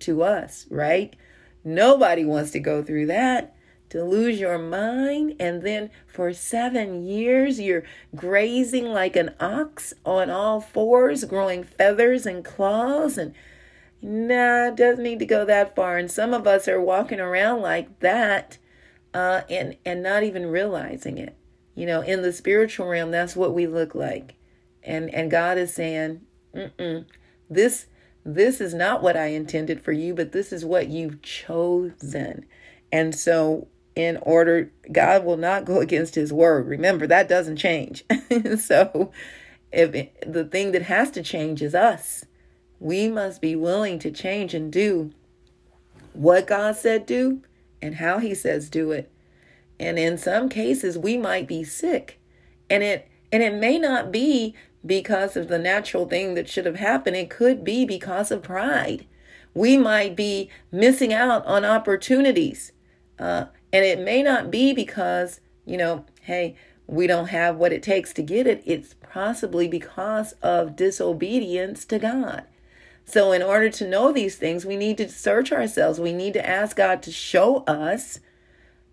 to 0.00 0.22
us, 0.22 0.66
right? 0.68 1.16
Nobody 1.64 2.26
wants 2.26 2.50
to 2.50 2.60
go 2.60 2.82
through 2.82 3.06
that. 3.06 3.53
To 3.94 4.02
lose 4.02 4.40
your 4.40 4.58
mind, 4.58 5.36
and 5.38 5.62
then 5.62 5.88
for 6.08 6.32
seven 6.32 7.06
years 7.06 7.60
you're 7.60 7.84
grazing 8.16 8.86
like 8.86 9.14
an 9.14 9.36
ox 9.38 9.94
on 10.04 10.30
all 10.30 10.60
fours, 10.60 11.22
growing 11.22 11.62
feathers 11.62 12.26
and 12.26 12.44
claws, 12.44 13.16
and 13.16 13.32
nah, 14.02 14.70
doesn't 14.70 15.04
need 15.04 15.20
to 15.20 15.26
go 15.26 15.44
that 15.44 15.76
far. 15.76 15.96
And 15.96 16.10
some 16.10 16.34
of 16.34 16.44
us 16.44 16.66
are 16.66 16.80
walking 16.80 17.20
around 17.20 17.62
like 17.62 18.00
that, 18.00 18.58
uh, 19.14 19.42
and 19.48 19.76
and 19.86 20.02
not 20.02 20.24
even 20.24 20.46
realizing 20.46 21.16
it. 21.16 21.36
You 21.76 21.86
know, 21.86 22.00
in 22.00 22.22
the 22.22 22.32
spiritual 22.32 22.88
realm, 22.88 23.12
that's 23.12 23.36
what 23.36 23.54
we 23.54 23.68
look 23.68 23.94
like, 23.94 24.34
and 24.82 25.08
and 25.14 25.30
God 25.30 25.56
is 25.56 25.72
saying, 25.72 26.20
Mm-mm. 26.52 27.04
This 27.48 27.86
this 28.24 28.60
is 28.60 28.74
not 28.74 29.04
what 29.04 29.16
I 29.16 29.26
intended 29.26 29.80
for 29.80 29.92
you, 29.92 30.14
but 30.14 30.32
this 30.32 30.52
is 30.52 30.64
what 30.64 30.88
you've 30.88 31.22
chosen. 31.22 32.44
And 32.90 33.14
so 33.14 33.68
in 33.96 34.16
order 34.22 34.70
God 34.90 35.24
will 35.24 35.36
not 35.36 35.64
go 35.64 35.80
against 35.80 36.14
his 36.14 36.32
word. 36.32 36.66
Remember 36.66 37.06
that 37.06 37.28
doesn't 37.28 37.56
change. 37.56 38.04
so 38.58 39.12
if 39.72 39.94
it, 39.94 40.32
the 40.32 40.44
thing 40.44 40.72
that 40.72 40.82
has 40.82 41.10
to 41.12 41.22
change 41.22 41.62
is 41.62 41.74
us. 41.74 42.24
We 42.80 43.08
must 43.08 43.40
be 43.40 43.56
willing 43.56 43.98
to 44.00 44.10
change 44.10 44.52
and 44.52 44.72
do 44.72 45.12
what 46.12 46.46
God 46.46 46.76
said 46.76 47.06
do 47.06 47.42
and 47.80 47.96
how 47.96 48.18
he 48.18 48.34
says 48.34 48.68
do 48.68 48.92
it. 48.92 49.10
And 49.78 49.98
in 49.98 50.18
some 50.18 50.48
cases 50.48 50.98
we 50.98 51.16
might 51.16 51.46
be 51.46 51.64
sick. 51.64 52.20
And 52.68 52.82
it 52.82 53.08
and 53.32 53.42
it 53.42 53.54
may 53.54 53.78
not 53.78 54.12
be 54.12 54.54
because 54.86 55.36
of 55.36 55.48
the 55.48 55.58
natural 55.58 56.06
thing 56.06 56.34
that 56.34 56.48
should 56.48 56.66
have 56.66 56.76
happened. 56.76 57.16
It 57.16 57.30
could 57.30 57.64
be 57.64 57.84
because 57.84 58.30
of 58.30 58.42
pride. 58.42 59.06
We 59.54 59.76
might 59.76 60.14
be 60.14 60.50
missing 60.70 61.12
out 61.12 61.44
on 61.46 61.64
opportunities. 61.64 62.72
Uh, 63.18 63.46
and 63.74 63.84
it 63.84 63.98
may 63.98 64.22
not 64.22 64.52
be 64.52 64.72
because, 64.72 65.40
you 65.66 65.76
know, 65.76 66.04
hey, 66.22 66.54
we 66.86 67.08
don't 67.08 67.30
have 67.30 67.56
what 67.56 67.72
it 67.72 67.82
takes 67.82 68.12
to 68.12 68.22
get 68.22 68.46
it, 68.46 68.62
it's 68.64 68.94
possibly 68.94 69.66
because 69.66 70.30
of 70.42 70.76
disobedience 70.76 71.84
to 71.86 71.98
God. 71.98 72.44
So, 73.04 73.32
in 73.32 73.42
order 73.42 73.68
to 73.70 73.88
know 73.88 74.12
these 74.12 74.36
things, 74.36 74.64
we 74.64 74.76
need 74.76 74.96
to 74.98 75.08
search 75.08 75.50
ourselves. 75.50 75.98
We 75.98 76.12
need 76.12 76.34
to 76.34 76.48
ask 76.48 76.76
God 76.76 77.02
to 77.02 77.10
show 77.10 77.64
us 77.64 78.20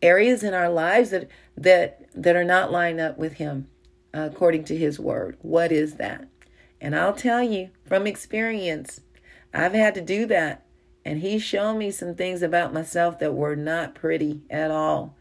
areas 0.02 0.44
in 0.44 0.56
our 0.56 0.70
lives 0.70 1.12
that 1.12 1.30
that 1.56 2.08
that 2.16 2.36
are 2.36 2.44
not 2.44 2.72
lined 2.72 3.00
up 3.00 3.20
with 3.20 3.34
Him 3.34 3.68
uh, 4.16 4.30
according 4.32 4.64
to 4.64 4.76
His 4.76 5.00
Word. 5.00 5.38
What 5.44 5.72
is 5.72 5.94
that? 5.96 6.28
And 6.82 6.96
I'll 6.96 7.14
tell 7.14 7.44
you 7.44 7.70
from 7.86 8.08
experience, 8.08 9.02
I've 9.54 9.74
had 9.74 9.94
to 9.94 10.02
do 10.02 10.26
that, 10.26 10.66
and 11.04 11.20
he 11.20 11.40
showed 11.40 11.76
me 11.76 11.92
some 11.92 12.16
things 12.16 12.42
about 12.42 12.74
myself 12.74 13.20
that 13.20 13.34
were 13.34 13.56
not 13.56 13.96
pretty 13.96 14.42
at 14.50 14.72
all. 14.72 15.16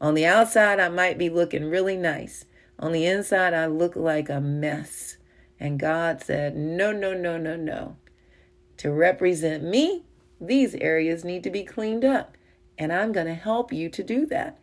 On 0.00 0.14
the 0.14 0.26
outside, 0.26 0.80
I 0.80 0.88
might 0.88 1.18
be 1.18 1.28
looking 1.28 1.68
really 1.68 1.96
nice. 1.96 2.44
On 2.78 2.92
the 2.92 3.06
inside, 3.06 3.54
I 3.54 3.66
look 3.66 3.96
like 3.96 4.28
a 4.28 4.40
mess. 4.40 5.16
And 5.58 5.78
God 5.78 6.22
said, 6.22 6.56
No, 6.56 6.92
no, 6.92 7.14
no, 7.14 7.38
no, 7.38 7.56
no. 7.56 7.96
To 8.78 8.90
represent 8.90 9.64
me, 9.64 10.04
these 10.40 10.74
areas 10.74 11.24
need 11.24 11.42
to 11.44 11.50
be 11.50 11.64
cleaned 11.64 12.04
up. 12.04 12.36
And 12.78 12.92
I'm 12.92 13.12
going 13.12 13.26
to 13.26 13.34
help 13.34 13.72
you 13.72 13.88
to 13.88 14.02
do 14.02 14.26
that. 14.26 14.58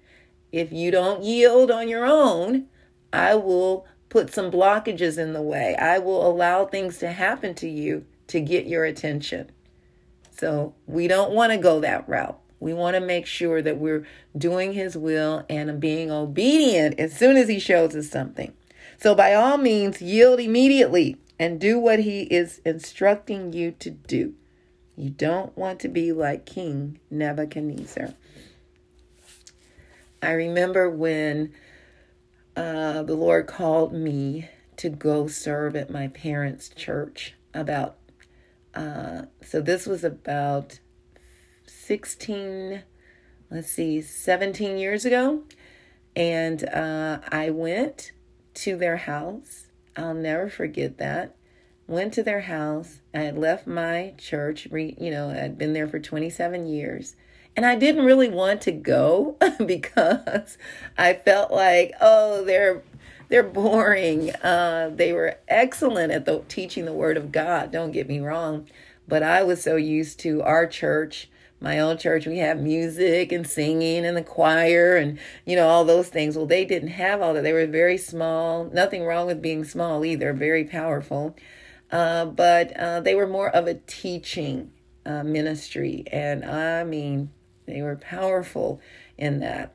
If 0.52 0.72
you 0.72 0.92
don't 0.92 1.24
yield 1.24 1.72
on 1.72 1.90
your 1.90 2.06
own, 2.06 2.68
I 3.12 3.34
will 3.36 3.88
put 4.10 4.32
some 4.32 4.52
blockages 4.52 5.18
in 5.18 5.34
the 5.34 5.42
way. 5.42 5.76
I 5.76 5.98
will 5.98 6.28
allow 6.28 6.66
things 6.66 7.00
to 7.00 7.12
happen 7.12 7.56
to 7.56 7.68
you 7.68 8.06
to 8.28 8.40
get 8.40 8.68
your 8.68 8.86
attention. 8.86 9.52
So 10.36 10.74
we 10.88 11.08
don't 11.08 11.32
want 11.32 11.52
to 11.52 11.58
go 11.58 11.80
that 11.82 12.08
route. 12.08 12.40
We 12.60 12.74
want 12.74 12.96
to 12.96 13.02
make 13.02 13.26
sure 13.26 13.62
that 13.62 13.78
we're 13.78 14.08
doing 14.38 14.74
His 14.74 14.98
will 14.98 15.46
and 15.50 15.80
being 15.80 16.10
obedient 16.10 17.00
as 17.00 17.14
soon 17.14 17.36
as 17.36 17.50
He 17.50 17.60
shows 17.60 17.96
us 17.96 18.10
something. 18.10 18.54
So, 18.98 19.14
by 19.14 19.34
all 19.34 19.58
means, 19.58 20.02
yield 20.02 20.40
immediately 20.40 21.18
and 21.38 21.60
do 21.60 21.78
what 21.78 22.00
He 22.00 22.22
is 22.24 22.62
instructing 22.64 23.52
you 23.52 23.72
to 23.80 23.90
do. 23.90 24.34
You 24.96 25.10
don't 25.10 25.58
want 25.58 25.80
to 25.82 25.90
be 25.90 26.14
like 26.14 26.46
King 26.46 27.00
Nebuchadnezzar. 27.12 28.14
I 30.22 30.32
remember 30.32 30.90
when 30.90 31.52
uh, 32.56 33.04
the 33.04 33.16
Lord 33.16 33.48
called 33.48 33.94
me 33.94 34.48
to 34.78 34.90
go 34.90 35.28
serve 35.28 35.76
at 35.76 35.90
my 35.90 36.08
parents' 36.08 36.70
church 36.70 37.34
about, 37.54 37.98
uh, 38.76 39.24
so 39.42 39.62
this 39.62 39.86
was 39.86 40.04
about 40.04 40.80
16, 41.68 42.84
let's 43.52 43.70
see, 43.70 44.02
17 44.02 44.78
years 44.78 45.06
ago. 45.06 45.44
And 46.16 46.68
uh, 46.70 47.20
I 47.30 47.50
went 47.50 48.12
to 48.56 48.78
their 48.78 48.98
house. 48.98 49.68
I'll 49.96 50.14
never 50.14 50.50
forget 50.50 50.98
that. 50.98 51.36
Went 51.88 52.14
to 52.14 52.24
their 52.24 52.42
house. 52.42 53.02
I 53.14 53.20
had 53.20 53.38
left 53.38 53.68
my 53.68 54.14
church, 54.18 54.68
you 54.72 55.12
know, 55.12 55.30
I'd 55.30 55.58
been 55.58 55.74
there 55.74 55.88
for 55.88 56.00
27 56.00 56.66
years. 56.66 57.16
And 57.56 57.66
I 57.66 57.76
didn't 57.76 58.06
really 58.06 58.30
want 58.30 58.62
to 58.62 58.72
go 58.72 59.38
because 59.66 60.58
I 60.98 61.14
felt 61.14 61.52
like, 61.52 61.94
oh, 62.02 62.44
they're 62.44 62.82
they're 63.30 63.44
boring. 63.44 64.32
Uh, 64.36 64.92
they 64.94 65.14
were 65.14 65.38
excellent 65.48 66.12
at 66.12 66.26
the, 66.26 66.44
teaching 66.48 66.86
the 66.86 66.94
Word 66.94 67.18
of 67.18 67.32
God. 67.32 67.72
Don't 67.72 67.92
get 67.92 68.08
me 68.08 68.20
wrong, 68.20 68.68
but 69.08 69.24
I 69.24 69.44
was 69.44 69.62
so 69.62 69.76
used 69.76 70.20
to 70.22 70.42
our 70.44 70.68
church 70.68 71.30
my 71.64 71.80
own 71.80 71.98
church, 71.98 72.28
we 72.28 72.40
have 72.40 72.60
music 72.60 73.32
and 73.32 73.48
singing 73.48 74.06
and 74.06 74.18
the 74.18 74.22
choir 74.22 74.98
and, 74.98 75.18
you 75.46 75.56
know, 75.56 75.70
all 75.70 75.86
those 75.86 76.10
things. 76.10 76.36
Well, 76.36 76.46
they 76.46 76.66
didn't 76.66 76.90
have 76.90 77.22
all 77.22 77.34
that. 77.34 77.44
They 77.44 77.54
were 77.54 77.66
very 77.66 77.98
small. 77.98 78.66
Nothing 78.66 79.06
wrong 79.06 79.28
with 79.28 79.42
being 79.42 79.64
small 79.64 80.04
either, 80.04 80.34
very 80.34 80.66
powerful. 80.66 81.38
Uh, 81.90 82.26
but 82.26 82.76
uh, 82.78 83.00
they 83.00 83.16
were 83.16 83.28
more 83.28 83.50
of 83.50 83.66
a 83.66 83.76
teaching 83.76 84.72
uh, 85.06 85.24
ministry. 85.24 86.04
And 86.12 86.44
I 86.44 86.84
mean, 86.84 87.32
they 87.66 87.82
were 87.82 87.96
powerful 87.96 88.82
in 89.18 89.40
that. 89.40 89.74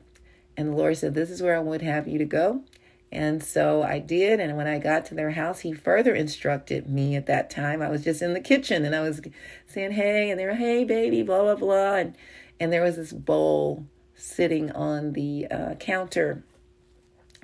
And 0.55 0.69
the 0.69 0.75
Lord 0.75 0.95
said, 0.95 1.15
This 1.15 1.31
is 1.31 1.41
where 1.41 1.57
I 1.57 1.59
would 1.59 1.81
have 1.81 2.07
you 2.07 2.19
to 2.19 2.25
go. 2.25 2.63
And 3.11 3.43
so 3.43 3.81
I 3.81 3.99
did. 3.99 4.39
And 4.39 4.55
when 4.55 4.67
I 4.67 4.77
got 4.77 5.05
to 5.07 5.15
their 5.15 5.31
house, 5.31 5.61
he 5.61 5.73
further 5.73 6.13
instructed 6.13 6.87
me 6.87 7.15
at 7.15 7.25
that 7.25 7.49
time. 7.49 7.81
I 7.81 7.89
was 7.89 8.03
just 8.03 8.21
in 8.21 8.33
the 8.33 8.39
kitchen 8.39 8.85
and 8.85 8.95
I 8.95 9.01
was 9.01 9.21
saying, 9.67 9.93
hey, 9.93 10.29
and 10.29 10.39
they 10.39 10.45
were, 10.45 10.53
hey, 10.53 10.83
baby, 10.83 11.23
blah, 11.23 11.41
blah, 11.41 11.55
blah. 11.55 11.95
And, 11.95 12.15
and 12.59 12.71
there 12.71 12.83
was 12.83 12.97
this 12.97 13.11
bowl 13.11 13.85
sitting 14.15 14.71
on 14.71 15.13
the 15.13 15.47
uh, 15.49 15.73
counter. 15.75 16.43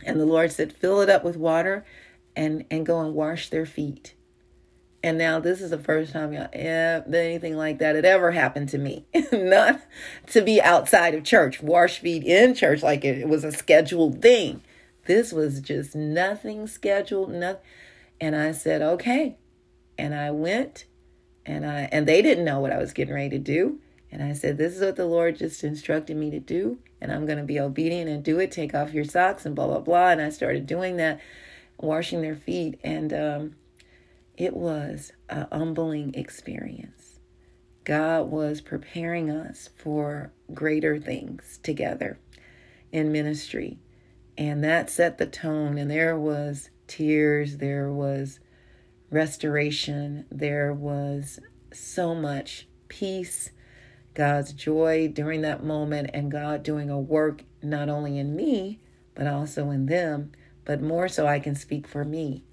And 0.04 0.20
the 0.20 0.26
Lord 0.26 0.52
said, 0.52 0.74
fill 0.74 1.02
it 1.02 1.10
up 1.10 1.24
with 1.24 1.38
water 1.38 1.84
and, 2.36 2.66
and 2.70 2.86
go 2.86 3.02
and 3.02 3.16
wash 3.16 3.50
their 3.50 3.66
feet. 3.66 4.14
And 5.02 5.18
now 5.20 5.40
this 5.40 5.62
is 5.62 5.70
the 5.70 5.78
first 5.78 6.14
time 6.14 6.34
y'all, 6.34 6.50
anything 6.54 7.56
like 7.56 7.78
that 7.78 7.96
had 7.96 8.06
ever 8.06 8.32
happened 8.32 8.70
to 8.70 8.80
me. 8.80 9.06
Not 9.32 9.80
to 10.28 10.42
be 10.42 10.60
outside 10.62 11.14
of 11.14 11.24
church, 11.24 11.62
wash 11.62 12.00
feet 12.00 12.24
in 12.24 12.56
church 12.56 12.82
like 12.82 13.06
it, 13.06 13.20
it 13.20 13.30
was 13.30 13.44
a 13.44 13.52
scheduled 13.52 14.22
thing. 14.22 14.62
This 15.06 15.32
was 15.32 15.62
just 15.62 15.96
nothing 15.96 16.68
scheduled, 16.68 17.32
nothing. 17.32 17.62
And 18.20 18.36
I 18.36 18.52
said, 18.52 18.82
okay. 18.82 19.38
And 19.98 20.14
I 20.14 20.32
went 20.32 20.86
and 21.46 21.66
I 21.66 21.88
and 21.92 22.08
they 22.08 22.22
didn't 22.22 22.46
know 22.46 22.60
what 22.60 22.72
I 22.72 22.78
was 22.78 22.94
getting 22.94 23.14
ready 23.14 23.30
to 23.30 23.40
do. 23.40 23.80
And 24.12 24.24
I 24.24 24.34
said, 24.34 24.58
This 24.58 24.76
is 24.76 24.82
what 24.82 24.96
the 24.96 25.06
Lord 25.06 25.38
just 25.38 25.64
instructed 25.64 26.16
me 26.16 26.32
to 26.32 26.40
do, 26.40 26.80
and 27.02 27.12
I'm 27.12 27.26
going 27.26 27.38
to 27.38 27.44
be 27.44 27.60
obedient 27.60 28.10
and 28.10 28.24
do 28.24 28.40
it. 28.40 28.52
Take 28.52 28.74
off 28.74 28.94
your 28.94 29.04
socks 29.04 29.46
and 29.46 29.56
blah, 29.56 29.68
blah, 29.68 29.80
blah. 29.80 30.10
And 30.10 30.22
I 30.22 30.30
started 30.30 30.66
doing 30.66 30.98
that, 30.98 31.20
washing 31.78 32.22
their 32.22 32.36
feet. 32.36 32.80
And 32.84 33.14
um, 33.14 33.56
it 34.38 34.56
was 34.56 35.12
a 35.30 35.54
humbling 35.54 36.14
experience. 36.16 37.20
God 37.84 38.32
was 38.32 38.62
preparing 38.62 39.30
us 39.30 39.70
for 39.76 40.32
greater 40.54 40.98
things 40.98 41.60
together 41.62 42.18
in 42.92 43.12
ministry. 43.12 43.80
And 44.38 44.64
that 44.64 44.90
set 44.90 45.18
the 45.18 45.26
tone. 45.26 45.78
And 45.78 45.90
there 45.90 46.18
was 46.18 46.70
tears, 46.88 47.58
there 47.58 47.92
was 47.92 48.40
restoration, 49.10 50.26
there 50.32 50.74
was 50.74 51.40
so 51.72 52.14
much 52.16 52.68
peace, 52.88 53.52
God's 54.14 54.54
joy 54.54 55.08
during 55.08 55.42
that 55.42 55.64
moment, 55.64 56.10
and 56.14 56.32
God 56.32 56.64
doing 56.64 56.90
a 56.90 57.00
work 57.00 57.44
not 57.62 57.90
only 57.90 58.18
in 58.18 58.36
me, 58.36 58.80
but 59.14 59.28
also 59.28 59.70
in 59.72 59.86
them, 59.86 60.32
but 60.64 60.82
more 60.82 61.08
so 61.08 61.28
I 61.28 61.40
can 61.40 61.56
speak 61.56 61.88
for 61.88 62.04
me. 62.04 62.44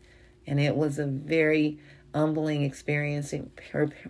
And 0.46 0.60
it 0.60 0.76
was 0.76 0.98
a 0.98 1.06
very 1.06 1.78
humbling 2.14 2.62
experience 2.62 3.32
in 3.32 3.50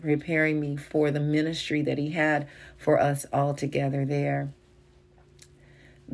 preparing 0.00 0.60
me 0.60 0.76
for 0.76 1.10
the 1.10 1.20
ministry 1.20 1.82
that 1.82 1.98
He 1.98 2.10
had 2.10 2.48
for 2.76 2.98
us 2.98 3.26
all 3.32 3.54
together 3.54 4.04
there. 4.04 4.52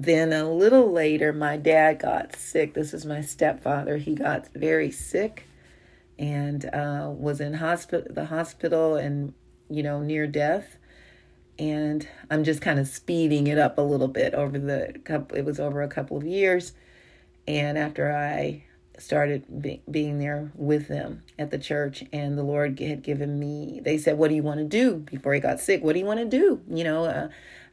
Then 0.01 0.33
a 0.33 0.49
little 0.49 0.93
later, 0.93 1.33
my 1.33 1.57
dad 1.57 1.99
got 1.99 2.37
sick. 2.37 2.75
This 2.75 2.95
is 2.95 3.05
my 3.05 3.21
stepfather. 3.21 3.97
He 3.97 4.15
got 4.15 4.47
very 4.55 4.93
sick 4.93 5.49
and 6.17 6.65
uh, 6.67 7.11
was 7.11 7.41
in 7.41 7.55
hospital, 7.55 8.07
the 8.09 8.27
hospital, 8.27 8.95
and 8.95 9.35
you 9.69 9.83
know 9.83 10.01
near 10.01 10.29
death. 10.29 10.79
And 11.59 12.07
I'm 12.31 12.45
just 12.45 12.63
kind 12.63 12.79
of 12.79 12.87
speeding 12.87 13.49
it 13.49 13.59
up 13.59 13.77
a 13.77 13.81
little 13.81 14.07
bit 14.07 14.35
over 14.35 14.57
the 14.57 14.95
couple. 15.05 15.37
It 15.37 15.45
was 15.45 15.59
over 15.59 15.83
a 15.83 15.89
couple 15.89 16.17
of 16.17 16.25
years, 16.25 16.75
and 17.49 17.77
after 17.77 18.13
I 18.15 18.63
started 18.99 19.61
be, 19.61 19.83
being 19.91 20.21
there 20.21 20.53
with 20.55 20.87
them 20.87 21.25
at 21.41 21.51
the 21.51 21.59
church 21.59 22.03
and 22.13 22.37
the 22.37 22.43
lord 22.43 22.81
had 22.81 23.01
given 23.01 23.39
me 23.39 23.81
they 23.85 23.97
said 23.97 24.19
what 24.19 24.27
do 24.27 24.35
you 24.35 24.43
want 24.43 24.59
to 24.59 24.65
do 24.65 24.97
before 24.97 25.33
he 25.33 25.39
got 25.39 25.61
sick 25.61 25.85
what 25.85 25.93
do 25.93 26.01
you 26.01 26.05
want 26.05 26.19
to 26.19 26.27
do 26.27 26.61
you 26.69 26.83
know 26.83 27.05
uh, 27.05 27.29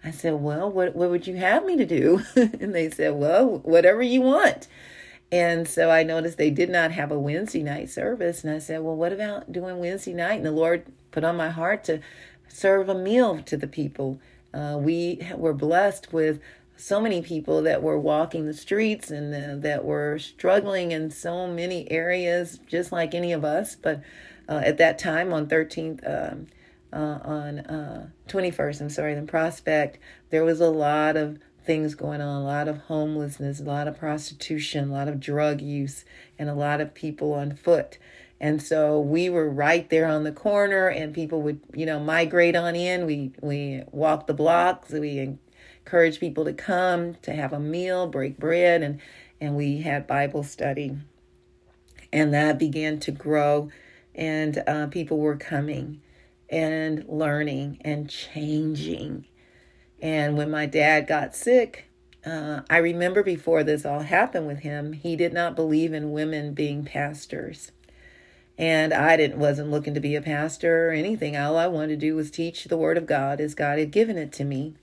I 0.05 0.11
said, 0.11 0.35
Well, 0.35 0.71
what, 0.71 0.95
what 0.95 1.09
would 1.09 1.25
you 1.25 1.35
have 1.35 1.65
me 1.65 1.75
to 1.77 1.85
do? 1.85 2.21
and 2.35 2.73
they 2.73 2.91
said, 2.91 3.15
Well, 3.15 3.57
whatever 3.59 4.03
you 4.03 4.21
want. 4.21 4.67
And 5.31 5.67
so 5.67 5.89
I 5.89 6.03
noticed 6.03 6.37
they 6.37 6.51
did 6.51 6.69
not 6.69 6.91
have 6.91 7.11
a 7.11 7.19
Wednesday 7.19 7.63
night 7.63 7.89
service. 7.89 8.43
And 8.43 8.53
I 8.53 8.59
said, 8.59 8.81
Well, 8.81 8.95
what 8.95 9.11
about 9.11 9.51
doing 9.51 9.79
Wednesday 9.79 10.13
night? 10.13 10.35
And 10.35 10.45
the 10.45 10.51
Lord 10.51 10.85
put 11.11 11.23
on 11.23 11.35
my 11.35 11.49
heart 11.49 11.83
to 11.85 12.01
serve 12.47 12.87
a 12.87 12.95
meal 12.95 13.41
to 13.41 13.57
the 13.57 13.67
people. 13.67 14.19
Uh, 14.53 14.77
we 14.79 15.27
were 15.35 15.53
blessed 15.53 16.13
with 16.13 16.39
so 16.77 17.01
many 17.01 17.21
people 17.21 17.61
that 17.63 17.81
were 17.81 17.99
walking 17.99 18.45
the 18.45 18.53
streets 18.53 19.09
and 19.09 19.33
uh, 19.33 19.55
that 19.67 19.83
were 19.83 20.19
struggling 20.19 20.91
in 20.91 21.09
so 21.09 21.47
many 21.47 21.89
areas, 21.89 22.59
just 22.67 22.91
like 22.91 23.15
any 23.15 23.31
of 23.31 23.43
us. 23.43 23.75
But 23.75 24.01
uh, 24.47 24.61
at 24.63 24.77
that 24.77 24.99
time 24.99 25.33
on 25.33 25.47
13th, 25.47 26.31
um, 26.33 26.47
uh, 26.93 27.19
on 27.23 27.59
uh, 27.59 28.07
21st, 28.27 28.81
I'm 28.81 28.89
sorry, 28.89 29.15
the 29.15 29.23
Prospect, 29.23 29.97
there 30.29 30.43
was 30.43 30.61
a 30.61 30.69
lot 30.69 31.17
of 31.17 31.39
things 31.65 31.95
going 31.95 32.21
on, 32.21 32.41
a 32.41 32.45
lot 32.45 32.67
of 32.67 32.77
homelessness, 32.83 33.59
a 33.59 33.63
lot 33.63 33.87
of 33.87 33.97
prostitution, 33.97 34.89
a 34.89 34.93
lot 34.93 35.07
of 35.07 35.19
drug 35.19 35.61
use, 35.61 36.05
and 36.37 36.49
a 36.49 36.53
lot 36.53 36.79
of 36.79 36.93
people 36.93 37.33
on 37.33 37.55
foot. 37.55 37.97
And 38.39 38.61
so 38.61 38.99
we 38.99 39.29
were 39.29 39.49
right 39.49 39.89
there 39.89 40.05
on 40.05 40.23
the 40.23 40.31
corner, 40.31 40.87
and 40.87 41.13
people 41.13 41.41
would, 41.41 41.59
you 41.73 41.85
know, 41.85 41.99
migrate 41.99 42.55
on 42.55 42.75
in. 42.75 43.05
We 43.05 43.31
we 43.41 43.83
walked 43.91 44.27
the 44.27 44.33
blocks. 44.33 44.91
We 44.91 45.37
encourage 45.85 46.19
people 46.19 46.45
to 46.45 46.53
come 46.53 47.15
to 47.21 47.33
have 47.33 47.53
a 47.53 47.59
meal, 47.59 48.07
break 48.07 48.37
bread, 48.37 48.83
and 48.83 48.99
and 49.39 49.55
we 49.55 49.81
had 49.81 50.05
Bible 50.05 50.43
study. 50.43 50.97
And 52.11 52.33
that 52.33 52.59
began 52.59 52.99
to 53.01 53.11
grow, 53.11 53.69
and 54.13 54.61
uh, 54.67 54.87
people 54.87 55.17
were 55.17 55.37
coming 55.37 56.01
and 56.49 57.05
learning 57.07 57.79
and 57.81 58.09
changing. 58.09 59.25
And 60.01 60.37
when 60.37 60.51
my 60.51 60.65
dad 60.65 61.07
got 61.07 61.35
sick, 61.35 61.89
uh, 62.25 62.61
I 62.69 62.77
remember 62.77 63.23
before 63.23 63.63
this 63.63 63.85
all 63.85 64.01
happened 64.01 64.47
with 64.47 64.59
him, 64.59 64.93
he 64.93 65.15
did 65.15 65.33
not 65.33 65.55
believe 65.55 65.93
in 65.93 66.11
women 66.11 66.53
being 66.53 66.83
pastors. 66.83 67.71
And 68.57 68.93
I 68.93 69.17
didn't 69.17 69.39
wasn't 69.39 69.71
looking 69.71 69.93
to 69.93 69.99
be 69.99 70.15
a 70.15 70.21
pastor 70.21 70.89
or 70.89 70.91
anything. 70.91 71.35
All 71.35 71.57
I 71.57 71.67
wanted 71.67 71.99
to 71.99 72.07
do 72.07 72.15
was 72.15 72.31
teach 72.31 72.63
the 72.63 72.77
word 72.77 72.97
of 72.97 73.05
God 73.05 73.41
as 73.41 73.53
God 73.53 73.77
had 73.77 73.91
given 73.91 74.17
it 74.17 74.31
to 74.33 74.45
me. 74.45 74.75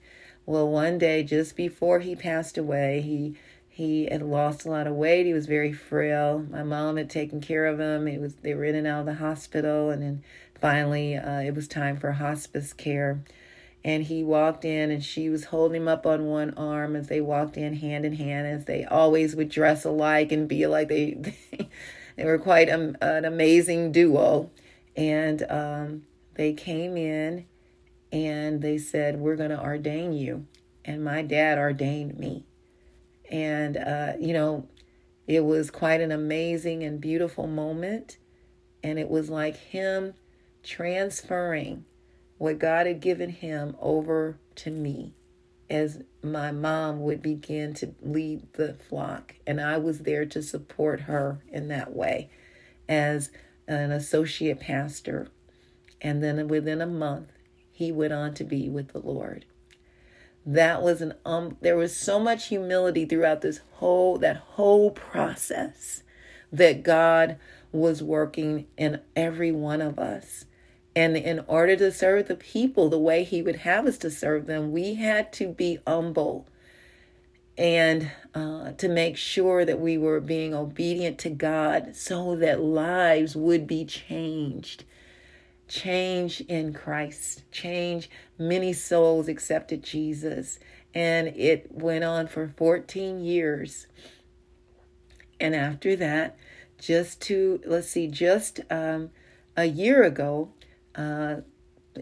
Well, 0.45 0.69
one 0.69 0.99
day 0.99 1.23
just 1.23 1.57
before 1.57 2.01
he 2.01 2.15
passed 2.15 2.59
away, 2.59 3.01
he 3.01 3.35
he 3.69 4.07
had 4.11 4.21
lost 4.21 4.67
a 4.67 4.71
lot 4.71 4.87
of 4.87 4.95
weight. 4.95 5.25
He 5.25 5.33
was 5.33 5.47
very 5.47 5.73
frail. 5.73 6.47
My 6.51 6.63
mom 6.63 6.99
had 6.99 7.09
taken 7.09 7.41
care 7.41 7.67
of 7.67 7.81
him. 7.81 8.07
It 8.07 8.21
was 8.21 8.35
they 8.37 8.55
were 8.55 8.65
in 8.65 8.75
and 8.75 8.87
out 8.87 9.01
of 9.01 9.07
the 9.07 9.15
hospital, 9.15 9.89
and 9.89 10.03
then 10.03 10.23
finally 10.63 11.17
uh, 11.17 11.41
it 11.41 11.55
was 11.55 11.69
time 11.69 11.99
for 11.99 12.13
hospice 12.13 12.73
care. 12.73 13.23
And 13.85 14.05
he 14.05 14.23
walked 14.23 14.65
in, 14.65 14.93
and 14.93 15.03
she 15.03 15.29
was 15.29 15.47
holding 15.47 15.83
him 15.83 15.89
up 15.89 16.07
on 16.07 16.27
one 16.27 16.55
arm 16.57 16.95
as 16.95 17.09
they 17.09 17.21
walked 17.21 17.57
in 17.57 17.75
hand 17.75 18.05
in 18.05 18.13
hand, 18.15 18.47
as 18.47 18.65
they 18.65 18.85
always 18.85 19.35
would 19.35 19.49
dress 19.49 19.85
alike 19.85 20.31
and 20.31 20.49
be 20.49 20.69
like 20.69 20.87
they 20.87 21.15
they, 21.15 21.69
they 22.17 22.25
were 22.25 22.39
quite 22.39 22.69
an 22.69 22.97
amazing 23.03 23.91
duo. 23.91 24.51
And 24.97 25.43
um, 25.51 26.05
they 26.35 26.53
came 26.53 26.97
in 26.97 27.47
and 28.13 28.63
they 28.63 28.79
said, 28.79 29.19
We're 29.19 29.37
going 29.37 29.51
to 29.51 29.61
ordain 29.61 30.13
you. 30.13 30.47
And 30.85 31.03
my 31.03 31.23
dad 31.23 31.59
ordained 31.59 32.19
me. 32.19 32.45
And, 33.29 33.77
uh, 33.77 34.13
you 34.21 34.33
know, 34.33 34.69
it 35.27 35.45
was 35.45 35.73
quite 35.73 36.01
an 36.01 36.13
amazing 36.13 36.85
and 36.85 37.01
beautiful 37.01 37.49
moment. 37.49 38.19
And 38.85 38.99
it 38.99 39.09
was 39.09 39.29
like 39.29 39.57
him 39.57 40.15
transferring 40.63 41.85
what 42.39 42.59
God 42.59 42.87
had 42.87 43.01
given 43.01 43.31
him 43.31 43.77
over 43.81 44.39
to 44.57 44.71
me 44.71 45.15
as 45.71 46.03
my 46.23 46.53
mom 46.53 47.01
would 47.03 47.23
begin 47.23 47.73
to 47.73 47.95
lead 48.03 48.53
the 48.55 48.75
flock. 48.75 49.35
And 49.47 49.61
I 49.61 49.79
was 49.79 50.01
there 50.01 50.27
to 50.27 50.43
support 50.43 51.03
her 51.03 51.43
in 51.51 51.69
that 51.69 51.95
way 51.95 52.31
as 52.89 53.31
an 53.67 53.91
associate 53.91 54.61
pastor. 54.61 55.29
And 56.01 56.23
then 56.23 56.49
within 56.49 56.81
a 56.81 56.87
month, 56.87 57.33
he 57.71 57.91
went 57.91 58.13
on 58.13 58.35
to 58.35 58.45
be 58.45 58.69
with 58.69 58.89
the 58.89 58.99
Lord. 58.99 59.47
That 60.45 60.83
was 60.83 61.01
an 61.01 61.15
um 61.25 61.57
there 61.61 61.77
was 61.77 61.97
so 61.97 62.19
much 62.19 62.49
humility 62.49 63.05
throughout 63.05 63.41
this 63.41 63.61
whole 63.75 64.19
that 64.19 64.37
whole 64.37 64.91
process 64.91 66.03
that 66.53 66.83
God 66.83 67.39
was 67.71 68.03
working 68.03 68.67
in 68.77 69.01
every 69.17 69.53
one 69.53 69.81
of 69.81 69.99
us. 69.99 70.45
And 70.95 71.17
in 71.17 71.41
order 71.47 71.77
to 71.77 71.91
serve 71.91 72.29
the 72.29 72.37
people 72.37 72.89
the 72.89 72.99
way 72.99 73.25
he 73.25 73.43
would 73.43 73.57
have 73.57 73.87
us 73.87 73.97
to 73.99 74.11
serve 74.11 74.47
them, 74.47 74.73
we 74.73 74.95
had 74.95 75.33
to 75.35 75.49
be 75.49 75.79
humble 75.87 76.47
and 77.57 78.11
uh, 78.35 78.73
to 78.73 78.89
make 78.89 79.17
sure 79.17 79.65
that 79.65 79.81
we 79.81 79.97
were 79.97 80.21
being 80.21 80.55
obedient 80.55 81.19
to 81.19 81.31
God 81.31 81.97
so 81.97 82.37
that 82.37 82.61
lives 82.61 83.37
would 83.37 83.67
be 83.67 83.85
changed 83.85 84.85
change 85.73 86.43
in 86.43 86.75
Christ, 86.75 87.51
change. 87.51 88.11
Many 88.39 88.75
souls 88.75 89.27
accepted 89.27 89.83
Jesus, 89.83 90.59
and 90.95 91.29
it 91.29 91.73
went 91.73 92.05
on 92.05 92.27
for 92.27 92.53
14 92.57 93.25
years. 93.25 93.87
And 95.41 95.57
after 95.57 95.97
that, 95.97 96.37
just 96.79 97.23
to, 97.23 97.61
let's 97.65 97.89
see, 97.89 98.07
just 98.07 98.61
um, 98.71 99.11
a 99.57 99.65
year 99.65 100.03
ago, 100.03 100.51
uh, 100.95 101.37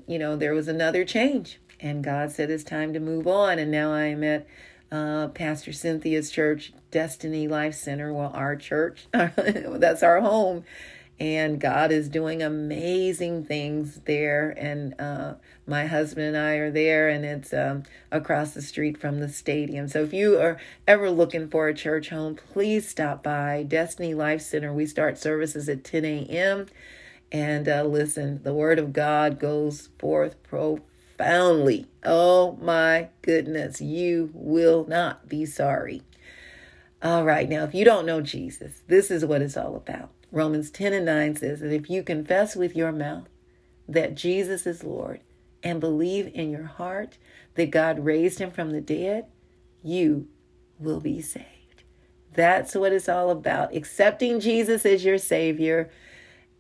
you 0.07 0.19
know, 0.19 0.37
there 0.37 0.55
was 0.55 0.69
another 0.69 1.05
change. 1.05 1.61
And 1.81 2.05
God 2.05 2.31
said 2.31 2.51
it's 2.51 2.65
time 2.65 2.93
to 2.93 3.01
move 3.01 3.27
on. 3.27 3.59
And 3.59 3.71
now 3.71 3.93
I 3.93 4.05
am 4.05 4.23
at 4.23 4.47
uh, 4.93 5.29
Pastor 5.29 5.73
Cynthia's 5.73 6.31
church, 6.31 6.73
Destiny 6.91 7.49
Life 7.49 7.75
Center. 7.75 8.13
Well, 8.13 8.33
our 8.35 8.57
church, 8.57 9.07
that's 9.13 10.03
our 10.03 10.21
home 10.21 10.65
and 11.21 11.61
God 11.61 11.93
is 11.93 12.09
doing 12.09 12.43
amazing 12.43 13.45
things 13.45 14.01
there. 14.07 14.55
And 14.57 14.99
uh, 14.99 15.35
my 15.67 15.85
husband 15.85 16.29
and 16.29 16.37
I 16.37 16.53
are 16.55 16.71
there, 16.71 17.11
and 17.11 17.27
it's 17.27 17.53
um, 17.53 17.83
across 18.11 18.53
the 18.53 18.63
street 18.63 18.97
from 18.97 19.21
the 19.21 19.29
stadium. 19.29 19.87
So 19.87 20.03
if 20.03 20.15
you 20.15 20.41
are 20.41 20.59
ever 20.89 21.11
looking 21.11 21.49
for 21.49 21.69
a 21.69 21.75
church 21.75 22.09
home, 22.09 22.37
please 22.37 22.89
stop 22.89 23.23
by 23.23 23.65
Destiny 23.69 24.15
Life 24.15 24.41
Center. 24.41 24.73
We 24.73 24.87
start 24.87 25.19
services 25.19 25.69
at 25.69 25.85
10 25.85 26.07
a.m. 26.07 26.67
And 27.33 27.69
uh, 27.69 27.85
listen, 27.85 28.43
the 28.43 28.55
word 28.55 28.79
of 28.79 28.93
God 28.93 29.39
goes 29.39 29.89
forth 29.99 30.43
profoundly. 30.43 31.87
Oh 32.05 32.59
my 32.61 33.09
goodness, 33.23 33.81
you 33.81 34.31
will 34.35 34.85
not 34.89 35.29
be 35.29 35.47
sorry. 35.47 36.03
All 37.03 37.25
right, 37.25 37.49
now, 37.49 37.65
if 37.65 37.75
you 37.75 37.85
don't 37.85 38.05
know 38.05 38.21
Jesus, 38.21 38.83
this 38.87 39.11
is 39.11 39.25
what 39.25 39.41
it's 39.41 39.57
all 39.57 39.77
about. 39.77 40.11
Romans 40.33 40.71
10 40.71 40.93
and 40.93 41.07
9 41.07 41.37
says 41.37 41.61
that 41.61 41.73
if 41.73 41.89
you 41.89 42.03
confess 42.03 42.55
with 42.55 42.77
your 42.77 42.93
mouth 42.93 43.29
that 43.89 44.15
Jesus 44.15 44.67
is 44.67 44.85
Lord 44.85 45.21
and 45.63 45.81
believe 45.81 46.31
in 46.35 46.51
your 46.51 46.65
heart 46.65 47.17
that 47.55 47.71
God 47.71 48.05
raised 48.05 48.39
him 48.39 48.51
from 48.51 48.71
the 48.71 48.81
dead, 48.81 49.27
you 49.83 50.29
will 50.79 51.01
be 51.01 51.23
saved. 51.23 51.83
That's 52.33 52.75
what 52.75 52.93
it's 52.93 53.09
all 53.09 53.31
about. 53.31 53.75
Accepting 53.75 54.41
Jesus 54.41 54.87
as 54.87 55.05
your 55.05 55.19
Savior 55.19 55.91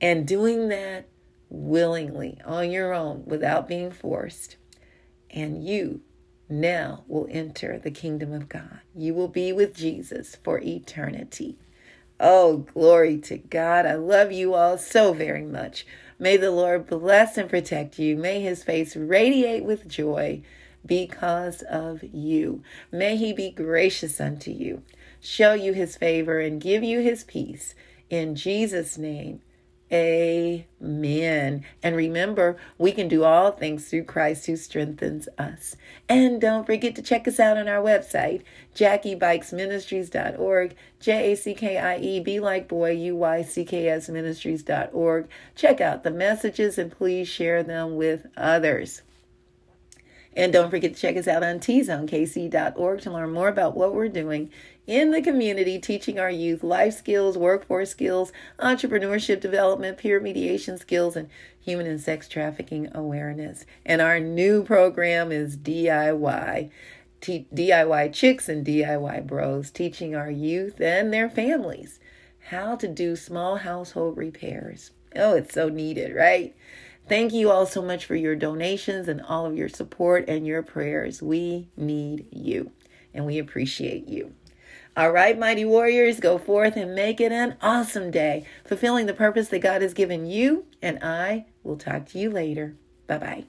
and 0.00 0.26
doing 0.26 0.68
that 0.68 1.08
willingly 1.48 2.40
on 2.44 2.70
your 2.70 2.92
own 2.92 3.24
without 3.26 3.68
being 3.68 3.90
forced. 3.90 4.56
And 5.30 5.64
you 5.64 6.00
now 6.48 7.04
will 7.06 7.28
enter 7.30 7.78
the 7.78 7.90
kingdom 7.90 8.32
of 8.32 8.48
God. 8.48 8.80
You 8.94 9.14
will 9.14 9.28
be 9.28 9.52
with 9.52 9.74
Jesus 9.74 10.36
for 10.42 10.60
eternity. 10.60 11.58
Oh, 12.18 12.58
glory 12.58 13.18
to 13.18 13.38
God. 13.38 13.86
I 13.86 13.94
love 13.94 14.32
you 14.32 14.54
all 14.54 14.76
so 14.76 15.12
very 15.12 15.44
much. 15.44 15.86
May 16.18 16.36
the 16.36 16.50
Lord 16.50 16.86
bless 16.86 17.38
and 17.38 17.48
protect 17.48 17.98
you. 17.98 18.16
May 18.16 18.42
his 18.42 18.62
face 18.62 18.94
radiate 18.94 19.64
with 19.64 19.88
joy 19.88 20.42
because 20.84 21.62
of 21.62 22.02
you. 22.02 22.62
May 22.92 23.16
he 23.16 23.32
be 23.32 23.50
gracious 23.50 24.20
unto 24.20 24.50
you, 24.50 24.82
show 25.20 25.54
you 25.54 25.72
his 25.72 25.96
favor, 25.96 26.40
and 26.40 26.60
give 26.60 26.82
you 26.82 27.00
his 27.00 27.24
peace. 27.24 27.74
In 28.10 28.34
Jesus' 28.34 28.98
name, 28.98 29.40
Amen. 29.92 31.64
And 31.82 31.96
remember, 31.96 32.56
we 32.78 32.92
can 32.92 33.08
do 33.08 33.24
all 33.24 33.50
things 33.50 33.88
through 33.88 34.04
Christ 34.04 34.46
who 34.46 34.56
strengthens 34.56 35.28
us. 35.36 35.74
And 36.08 36.40
don't 36.40 36.64
forget 36.64 36.94
to 36.94 37.02
check 37.02 37.26
us 37.26 37.40
out 37.40 37.56
on 37.56 37.66
our 37.66 37.82
website, 37.82 38.44
JackieBuycksMinistries.org, 38.76 40.76
J 41.00 41.32
A 41.32 41.36
C 41.36 41.54
K 41.54 41.78
I 41.78 41.98
E, 41.98 42.20
B 42.20 42.38
like 42.38 42.68
boy, 42.68 42.92
U 42.92 43.16
Y 43.16 43.42
C 43.42 43.64
K 43.64 43.88
S 43.88 44.08
Ministries.org. 44.08 45.26
Check 45.56 45.80
out 45.80 46.04
the 46.04 46.12
messages 46.12 46.78
and 46.78 46.92
please 46.92 47.26
share 47.26 47.64
them 47.64 47.96
with 47.96 48.28
others. 48.36 49.02
And 50.36 50.52
don't 50.52 50.70
forget 50.70 50.94
to 50.94 51.00
check 51.00 51.16
us 51.16 51.26
out 51.26 51.42
on 51.42 51.58
tzonekc.org 51.58 53.00
to 53.00 53.10
learn 53.10 53.32
more 53.32 53.48
about 53.48 53.76
what 53.76 53.94
we're 53.94 54.08
doing 54.08 54.50
in 54.86 55.10
the 55.10 55.22
community, 55.22 55.78
teaching 55.78 56.18
our 56.18 56.30
youth 56.30 56.62
life 56.62 56.94
skills, 56.94 57.36
workforce 57.36 57.90
skills, 57.90 58.32
entrepreneurship 58.58 59.40
development, 59.40 59.98
peer 59.98 60.20
mediation 60.20 60.78
skills, 60.78 61.16
and 61.16 61.28
human 61.60 61.86
and 61.86 62.00
sex 62.00 62.28
trafficking 62.28 62.88
awareness. 62.94 63.66
And 63.84 64.00
our 64.00 64.20
new 64.20 64.62
program 64.62 65.32
is 65.32 65.56
DIY. 65.56 66.70
T- 67.20 67.46
DIY 67.54 68.12
chicks 68.12 68.48
and 68.48 68.64
DIY 68.64 69.26
bros, 69.26 69.70
teaching 69.70 70.14
our 70.14 70.30
youth 70.30 70.80
and 70.80 71.12
their 71.12 71.28
families 71.28 72.00
how 72.48 72.74
to 72.76 72.88
do 72.88 73.14
small 73.14 73.56
household 73.56 74.16
repairs. 74.16 74.90
Oh, 75.14 75.34
it's 75.34 75.54
so 75.54 75.68
needed, 75.68 76.14
right? 76.14 76.54
Thank 77.10 77.32
you 77.32 77.50
all 77.50 77.66
so 77.66 77.82
much 77.82 78.06
for 78.06 78.14
your 78.14 78.36
donations 78.36 79.08
and 79.08 79.20
all 79.20 79.44
of 79.44 79.56
your 79.56 79.68
support 79.68 80.26
and 80.28 80.46
your 80.46 80.62
prayers. 80.62 81.20
We 81.20 81.66
need 81.76 82.28
you 82.30 82.70
and 83.12 83.26
we 83.26 83.36
appreciate 83.40 84.06
you. 84.06 84.32
All 84.96 85.10
right, 85.10 85.36
mighty 85.36 85.64
warriors, 85.64 86.20
go 86.20 86.38
forth 86.38 86.76
and 86.76 86.94
make 86.94 87.20
it 87.20 87.32
an 87.32 87.56
awesome 87.60 88.12
day, 88.12 88.46
fulfilling 88.64 89.06
the 89.06 89.12
purpose 89.12 89.48
that 89.48 89.58
God 89.58 89.82
has 89.82 89.92
given 89.92 90.24
you. 90.24 90.66
And 90.80 91.02
I 91.02 91.46
will 91.64 91.76
talk 91.76 92.06
to 92.10 92.18
you 92.20 92.30
later. 92.30 92.76
Bye 93.08 93.18
bye. 93.18 93.44